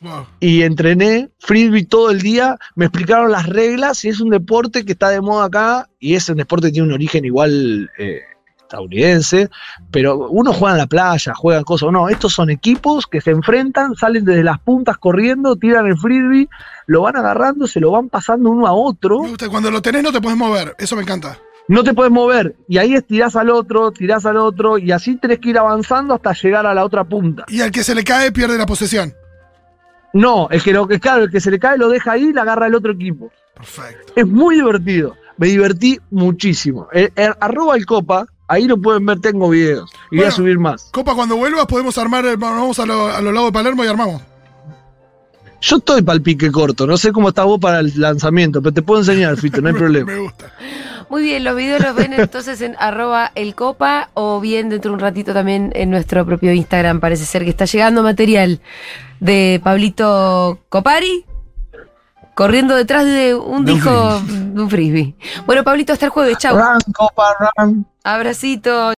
Wow. 0.00 0.26
y 0.38 0.62
entrené 0.62 1.28
frisbee 1.40 1.84
todo 1.84 2.10
el 2.10 2.22
día, 2.22 2.56
me 2.76 2.84
explicaron 2.84 3.32
las 3.32 3.46
reglas 3.46 4.04
y 4.04 4.08
es 4.08 4.20
un 4.20 4.30
deporte 4.30 4.84
que 4.84 4.92
está 4.92 5.08
de 5.08 5.20
moda 5.20 5.46
acá 5.46 5.88
y 5.98 6.14
es 6.14 6.28
un 6.28 6.36
deporte 6.36 6.68
que 6.68 6.74
tiene 6.74 6.86
un 6.86 6.94
origen 6.94 7.24
igual 7.24 7.90
eh, 7.98 8.20
estadounidense, 8.68 9.48
pero 9.90 10.28
uno 10.28 10.52
juega 10.52 10.74
en 10.74 10.78
la 10.78 10.86
playa, 10.86 11.34
juegan 11.34 11.64
cosas, 11.64 11.90
no, 11.90 12.08
estos 12.08 12.34
son 12.34 12.50
equipos 12.50 13.06
que 13.06 13.20
se 13.20 13.30
enfrentan, 13.30 13.96
salen 13.96 14.24
desde 14.24 14.44
las 14.44 14.60
puntas 14.60 14.98
corriendo, 14.98 15.56
tiran 15.56 15.86
el 15.86 15.96
frisbee, 15.96 16.48
lo 16.86 17.02
van 17.02 17.16
agarrando, 17.16 17.66
se 17.66 17.80
lo 17.80 17.90
van 17.90 18.08
pasando 18.08 18.50
uno 18.50 18.66
a 18.66 18.72
otro. 18.72 19.22
Cuando 19.50 19.70
lo 19.70 19.82
tenés 19.82 20.02
no 20.02 20.12
te 20.12 20.20
puedes 20.20 20.38
mover. 20.38 20.74
Eso 20.78 20.94
me 20.96 21.02
encanta. 21.02 21.38
no 21.66 21.82
te 21.82 21.94
puedes 21.94 22.12
mover 22.12 22.54
y 22.68 22.78
ahí 22.78 22.94
estirás 22.94 23.36
al 23.36 23.50
otro, 23.50 23.90
tirás 23.90 24.26
al 24.26 24.36
otro 24.36 24.78
y 24.78 24.92
así 24.92 25.16
tenés 25.16 25.38
que 25.38 25.50
ir 25.50 25.58
avanzando 25.58 26.14
hasta 26.14 26.32
llegar 26.34 26.66
a 26.66 26.74
la 26.74 26.84
otra 26.84 27.04
punta. 27.04 27.46
Y 27.48 27.62
al 27.62 27.70
que 27.70 27.82
se 27.82 27.94
le 27.94 28.04
cae 28.04 28.32
pierde 28.32 28.58
la 28.58 28.66
posesión. 28.66 29.14
No, 30.12 30.48
es 30.50 30.62
que 30.62 30.72
lo 30.72 30.86
que 30.88 30.94
es 30.94 31.00
claro, 31.00 31.24
el 31.24 31.30
que 31.30 31.40
se 31.40 31.50
le 31.50 31.58
cae 31.58 31.76
lo 31.78 31.88
deja 31.88 32.12
ahí 32.12 32.24
y 32.28 32.32
la 32.32 32.42
agarra 32.42 32.66
el 32.66 32.74
otro 32.74 32.92
equipo. 32.92 33.30
Perfecto. 33.54 34.12
Es 34.16 34.26
muy 34.26 34.56
divertido. 34.56 35.16
Me 35.36 35.48
divertí 35.48 35.98
muchísimo. 36.10 36.88
Eh, 36.92 37.10
eh, 37.14 37.30
arroba 37.40 37.76
el 37.76 37.86
copa, 37.86 38.26
ahí 38.48 38.66
lo 38.66 38.76
pueden 38.80 39.04
ver, 39.06 39.20
tengo 39.20 39.48
videos. 39.50 39.90
Y 40.10 40.16
voy 40.16 40.26
a 40.26 40.30
subir 40.30 40.58
más. 40.58 40.88
Copa, 40.92 41.14
cuando 41.14 41.36
vuelvas 41.36 41.66
podemos 41.66 41.96
armar, 41.98 42.24
el- 42.26 42.36
vamos 42.36 42.78
a, 42.78 42.86
lo- 42.86 43.08
a 43.08 43.20
los 43.20 43.32
lados 43.32 43.48
de 43.48 43.52
Palermo 43.52 43.84
y 43.84 43.88
armamos. 43.88 44.22
Yo 45.60 45.76
estoy 45.78 46.02
para 46.02 46.14
el 46.16 46.22
pique 46.22 46.50
corto, 46.52 46.86
no 46.86 46.96
sé 46.96 47.10
cómo 47.12 47.30
estás 47.30 47.44
vos 47.44 47.58
para 47.58 47.80
el 47.80 47.92
lanzamiento, 47.96 48.62
pero 48.62 48.72
te 48.72 48.82
puedo 48.82 49.00
enseñar, 49.00 49.36
Fito, 49.40 49.60
no 49.60 49.68
hay 49.68 49.74
problema. 49.74 50.10
Me 50.12 50.18
gusta. 50.20 50.52
Muy 51.10 51.22
bien, 51.22 51.42
los 51.42 51.56
videos 51.56 51.82
los 51.82 51.94
ven 51.96 52.12
entonces 52.12 52.60
en 52.60 52.76
arroba 52.78 53.32
el 53.34 53.54
copa 53.54 54.10
o 54.14 54.40
bien 54.40 54.68
dentro 54.68 54.90
de 54.90 54.94
un 54.94 55.00
ratito 55.00 55.32
también 55.32 55.72
en 55.74 55.90
nuestro 55.90 56.24
propio 56.26 56.52
Instagram. 56.52 57.00
Parece 57.00 57.24
ser 57.24 57.44
que 57.44 57.50
está 57.50 57.64
llegando 57.64 58.02
material 58.02 58.60
de 59.20 59.60
Pablito 59.62 60.58
Copari 60.68 61.24
corriendo 62.38 62.76
detrás 62.76 63.04
de 63.04 63.34
un 63.34 63.64
De 63.64 63.72
un 63.72 63.78
disco 63.78 64.20
de 64.20 64.62
un 64.62 64.70
frisbee. 64.70 65.16
Bueno, 65.44 65.64
Pablito, 65.64 65.92
hasta 65.92 66.06
el 66.06 66.12
jueves. 66.12 66.38
Chau. 66.38 66.56
Abracito. 68.04 68.92